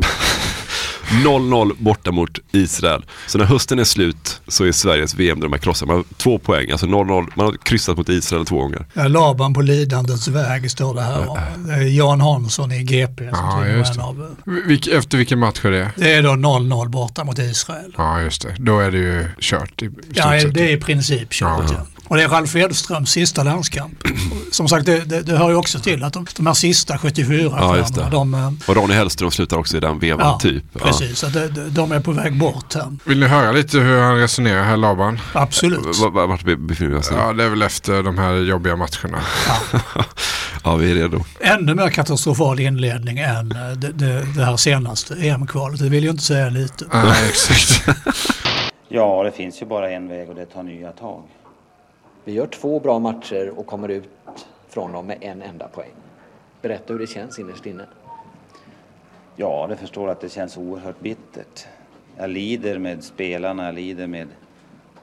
0-0 1.08 1.72
borta 1.78 2.12
mot 2.12 2.40
Israel. 2.52 3.06
Så 3.28 3.38
när 3.38 3.46
hösten 3.46 3.80
är 3.80 3.84
slut 3.84 4.42
så 4.48 4.66
är 4.66 4.72
Sveriges 4.72 5.16
VM-drömmar 5.16 5.58
krossade. 5.58 5.88
Man 5.88 5.96
har 5.96 6.06
två 6.18 6.40
poäng, 6.40 6.72
alltså 6.72 6.86
0-0. 6.86 7.28
Man 7.36 7.46
har 7.46 7.54
kryssat 7.64 7.98
mot 7.98 8.10
Israel 8.10 8.46
två 8.46 8.60
gånger. 8.62 8.86
Ja, 8.94 9.08
Laban 9.08 9.54
på 9.54 9.62
lidandets 9.62 10.28
väg 10.28 10.72
står 10.72 10.94
det 10.96 11.02
här 11.02 11.24
är 11.72 11.82
Jan 11.98 12.22
Hansson 12.22 12.72
i 12.72 12.84
GP. 12.84 13.24
Ja, 13.32 13.66
just 13.68 14.00
av- 14.00 14.36
Vilk, 14.68 14.88
efter 14.88 15.18
vilken 15.18 15.40
match 15.40 15.66
är 15.66 15.72
det? 15.72 15.92
Det 15.96 16.14
är 16.14 16.24
då 16.24 16.30
0-0 16.30 16.90
borta 16.90 17.24
mot 17.24 17.40
Israel. 17.40 17.94
Ja, 17.98 18.22
just 18.22 18.42
det. 18.42 18.56
Då 18.60 18.80
är 18.80 18.92
det 18.92 18.98
ju 18.98 19.26
kört 19.40 19.82
i, 19.82 19.90
Ja, 20.14 20.26
det 20.54 20.62
är 20.62 20.78
i 20.78 20.78
princip 20.78 21.32
kört. 21.32 21.64
Ja. 21.72 21.86
Och 22.08 22.18
det 22.18 22.24
är 22.24 22.28
Ralf 22.30 22.56
Edströms 22.56 23.12
sista 23.12 23.44
landskamp. 23.44 23.94
Som 24.52 24.68
sagt, 24.68 24.86
det, 24.86 25.00
det, 25.00 25.22
det 25.22 25.38
hör 25.38 25.50
ju 25.50 25.56
också 25.56 25.80
till 25.80 26.04
att 26.04 26.14
de, 26.14 26.26
de 26.38 26.48
här 26.48 26.54
sista 26.54 26.98
74 26.98 27.58
Ja, 27.60 27.78
just 27.78 27.96
det. 27.96 28.08
de, 28.12 28.34
eh, 28.34 28.52
Och 28.68 28.76
Ronny 28.76 28.94
Hellström 28.94 29.32
slutar 29.32 29.58
också 29.58 29.78
i 29.78 29.80
den 29.80 30.00
vevan 30.00 30.26
ja, 30.28 30.40
typ. 30.40 30.64
Ja. 30.74 30.93
Precis. 31.00 31.22
Det, 31.34 31.48
de- 31.48 31.70
de 31.70 31.92
är 31.92 32.00
på 32.00 32.12
väg 32.12 32.40
bort 32.40 32.74
här. 32.74 32.98
Vill 33.06 33.20
ni 33.20 33.26
höra 33.28 33.52
lite 33.52 33.78
hur 33.80 34.00
han 34.02 34.18
resonerar 34.18 34.64
här, 34.64 34.78
Laban? 34.78 35.20
Absolut. 35.34 35.98
Vart 36.14 36.44
be- 36.44 36.56
befinner 36.58 36.92
vi 36.92 36.98
oss 36.98 37.12
nu? 37.12 37.18
Ja, 37.18 37.34
det 37.34 37.44
är 37.44 37.50
väl 37.50 37.62
efter 37.62 38.04
de 38.04 38.18
här 38.18 38.34
jobbiga 38.34 38.76
matcherna. 38.76 39.22
Ja, 40.66 40.76
vi 40.76 40.92
är 40.92 40.96
redo. 40.96 41.20
Ännu 41.40 41.76
mer 41.76 41.90
katastrofal 41.90 42.60
inledning 42.60 43.18
än 43.20 43.52
eh, 43.52 43.72
det, 43.72 43.92
det, 43.92 44.34
det 44.36 44.44
här 44.46 44.58
senaste 44.58 45.14
EM-kvalet. 45.16 45.80
Det 45.80 45.90
vill 45.90 46.04
ju 46.04 46.10
inte 46.10 46.24
säga 46.24 46.50
lite. 46.50 46.86
Nej, 46.94 47.30
exakt. 47.30 48.00
Ja, 48.88 49.24
det 49.24 49.32
finns 49.32 49.62
ju 49.62 49.66
bara 49.66 49.92
en 49.92 50.08
väg 50.08 50.30
och 50.30 50.36
det 50.36 50.42
är 50.42 50.46
att 50.46 50.54
ta 50.54 50.62
nya 50.64 50.92
tag. 50.92 51.22
Vi 52.26 52.32
gör 52.34 52.48
två 52.48 52.80
bra 52.80 53.00
matcher 53.00 53.52
och 53.60 53.68
kommer 53.68 53.90
ut 53.90 54.04
från 54.74 54.92
dem 54.92 55.06
med 55.08 55.18
en 55.22 55.42
enda 55.42 55.68
poäng. 55.68 55.92
Berätta 56.62 56.94
hur 56.94 57.00
det 57.00 57.08
känns 57.08 57.40
innerst 57.40 57.66
inne. 57.66 57.84
Ja, 59.36 59.68
det 59.70 59.76
förstår 59.76 60.10
att 60.10 60.22
det 60.22 60.30
känns 60.30 60.58
oerhört 60.58 61.00
bittert. 61.00 61.68
Jag 62.18 62.30
lider 62.30 62.78
med 62.78 63.04
spelarna, 63.04 63.66
jag 63.66 63.76
lider 63.76 64.08
med 64.08 64.28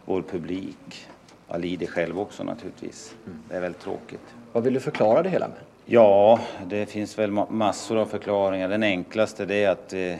vår 0.05 0.23
publik. 0.23 1.09
Jag 1.49 1.61
lider 1.61 1.87
själv 1.87 2.21
också 2.21 2.45
naturligtvis. 2.45 3.15
Det 3.49 3.57
är 3.57 3.61
väldigt 3.61 3.83
tråkigt. 3.83 4.35
Vad 4.53 4.65
vill 4.65 4.75
du 4.75 4.81
förklara 4.81 5.23
det 5.23 5.29
hela 5.29 5.49
med? 5.49 5.57
Ja, 5.85 6.41
det 6.67 6.87
finns 6.87 7.19
väl 7.19 7.31
massor 7.31 7.99
av 7.99 8.07
förklaringar. 8.07 8.69
Den 8.69 8.83
enklaste 8.83 9.55
är 9.55 9.69
att 9.69 9.93
eh, 9.93 10.17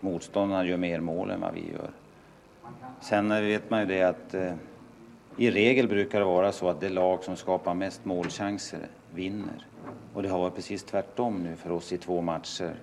motståndarna 0.00 0.64
gör 0.66 0.76
mer 0.76 1.00
mål 1.00 1.30
än 1.30 1.40
vad 1.40 1.54
vi 1.54 1.60
gör. 1.60 1.90
Sen 3.00 3.28
vet 3.28 3.70
man 3.70 3.80
ju 3.80 3.86
det 3.86 4.02
att 4.02 4.34
eh, 4.34 4.52
i 5.36 5.50
regel 5.50 5.88
brukar 5.88 6.18
det 6.18 6.24
vara 6.24 6.52
så 6.52 6.68
att 6.68 6.80
det 6.80 6.88
lag 6.88 7.24
som 7.24 7.36
skapar 7.36 7.74
mest 7.74 8.04
målchanser 8.04 8.80
vinner. 9.14 9.66
Och 10.14 10.22
det 10.22 10.28
har 10.28 10.38
varit 10.38 10.54
precis 10.54 10.84
tvärtom 10.84 11.42
nu 11.42 11.56
för 11.56 11.72
oss 11.72 11.92
i 11.92 11.98
två 11.98 12.20
matcher. 12.20 12.74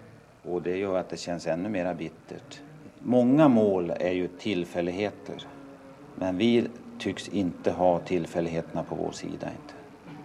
Och 0.48 0.62
det 0.62 0.78
gör 0.78 0.98
att 0.98 1.10
det 1.10 1.18
känns 1.18 1.48
ännu 1.48 1.70
mer 1.70 1.94
bittert. 1.94 2.62
Många 3.00 3.48
mål 3.48 3.94
är 4.00 4.12
ju 4.12 4.28
tillfälligheter. 4.28 5.36
Men 6.16 6.38
vi 6.38 6.68
tycks 7.00 7.28
inte 7.28 7.72
ha 7.72 8.00
tillfälligheterna 8.00 8.84
på 8.84 8.96
vår 8.96 9.12
sida. 9.12 9.32
Inte. 9.32 9.74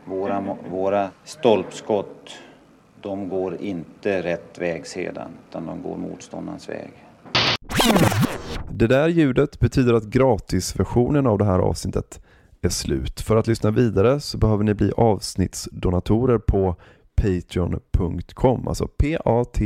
Våra, 0.04 0.56
våra 0.70 1.10
stolpskott, 1.24 2.38
de 3.00 3.28
går 3.28 3.56
inte 3.56 4.22
rätt 4.22 4.58
väg 4.58 4.86
sedan, 4.86 5.30
utan 5.48 5.66
de 5.66 5.82
går 5.82 5.96
motståndarens 5.96 6.68
väg. 6.68 6.90
Det 8.70 8.86
där 8.86 9.08
ljudet 9.08 9.60
betyder 9.60 9.94
att 9.94 10.04
gratisversionen 10.04 11.26
av 11.26 11.38
det 11.38 11.44
här 11.44 11.58
avsnittet 11.58 12.20
är 12.62 12.68
slut. 12.68 13.20
För 13.20 13.36
att 13.36 13.46
lyssna 13.46 13.70
vidare 13.70 14.20
så 14.20 14.38
behöver 14.38 14.64
ni 14.64 14.74
bli 14.74 14.92
avsnittsdonatorer 14.96 16.38
på 16.38 16.76
patreon.com, 17.22 18.68
alltså 18.68 18.86
p-a-t-r-e-o-n.com 18.86 19.64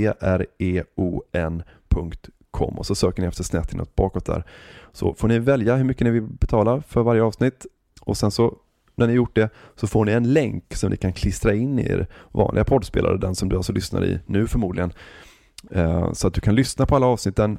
och 2.79 2.87
så 2.87 2.95
söker 2.95 3.23
ni 3.23 3.29
efter 3.29 3.45
snett 3.45 3.73
inåt 3.73 3.97
bakåt 3.97 4.25
där. 4.27 4.45
Så 4.92 5.14
får 5.14 5.29
ni 5.29 5.38
välja 5.38 5.77
hur 5.77 5.85
mycket 5.85 6.05
ni 6.05 6.11
vill 6.11 6.23
betala 6.23 6.83
för 6.83 7.03
varje 7.03 7.23
avsnitt 7.23 7.66
och 8.01 8.16
sen 8.16 8.31
så 8.31 8.57
när 8.95 9.07
ni 9.07 9.12
gjort 9.12 9.35
det 9.35 9.51
så 9.75 9.87
får 9.87 10.05
ni 10.05 10.12
en 10.12 10.33
länk 10.33 10.75
som 10.75 10.90
ni 10.90 10.97
kan 10.97 11.12
klistra 11.12 11.55
in 11.55 11.79
i 11.79 11.83
er 11.83 12.07
vanliga 12.33 12.64
poddspelare, 12.64 13.19
den 13.19 13.35
som 13.35 13.49
du 13.49 13.57
alltså 13.57 13.73
lyssnar 13.73 14.05
i 14.05 14.21
nu 14.27 14.47
förmodligen. 14.47 14.92
Eh, 15.71 16.12
så 16.12 16.27
att 16.27 16.35
du 16.35 16.40
kan 16.40 16.55
lyssna 16.55 16.87
på 16.87 16.97
alla 16.97 17.07
avsnitten 17.07 17.59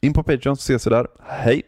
In 0.00 0.12
på 0.12 0.22
Patreon 0.22 0.56
så 0.56 0.60
ses 0.60 0.86
vi 0.86 0.90
där. 0.90 1.06
Hej! 1.22 1.62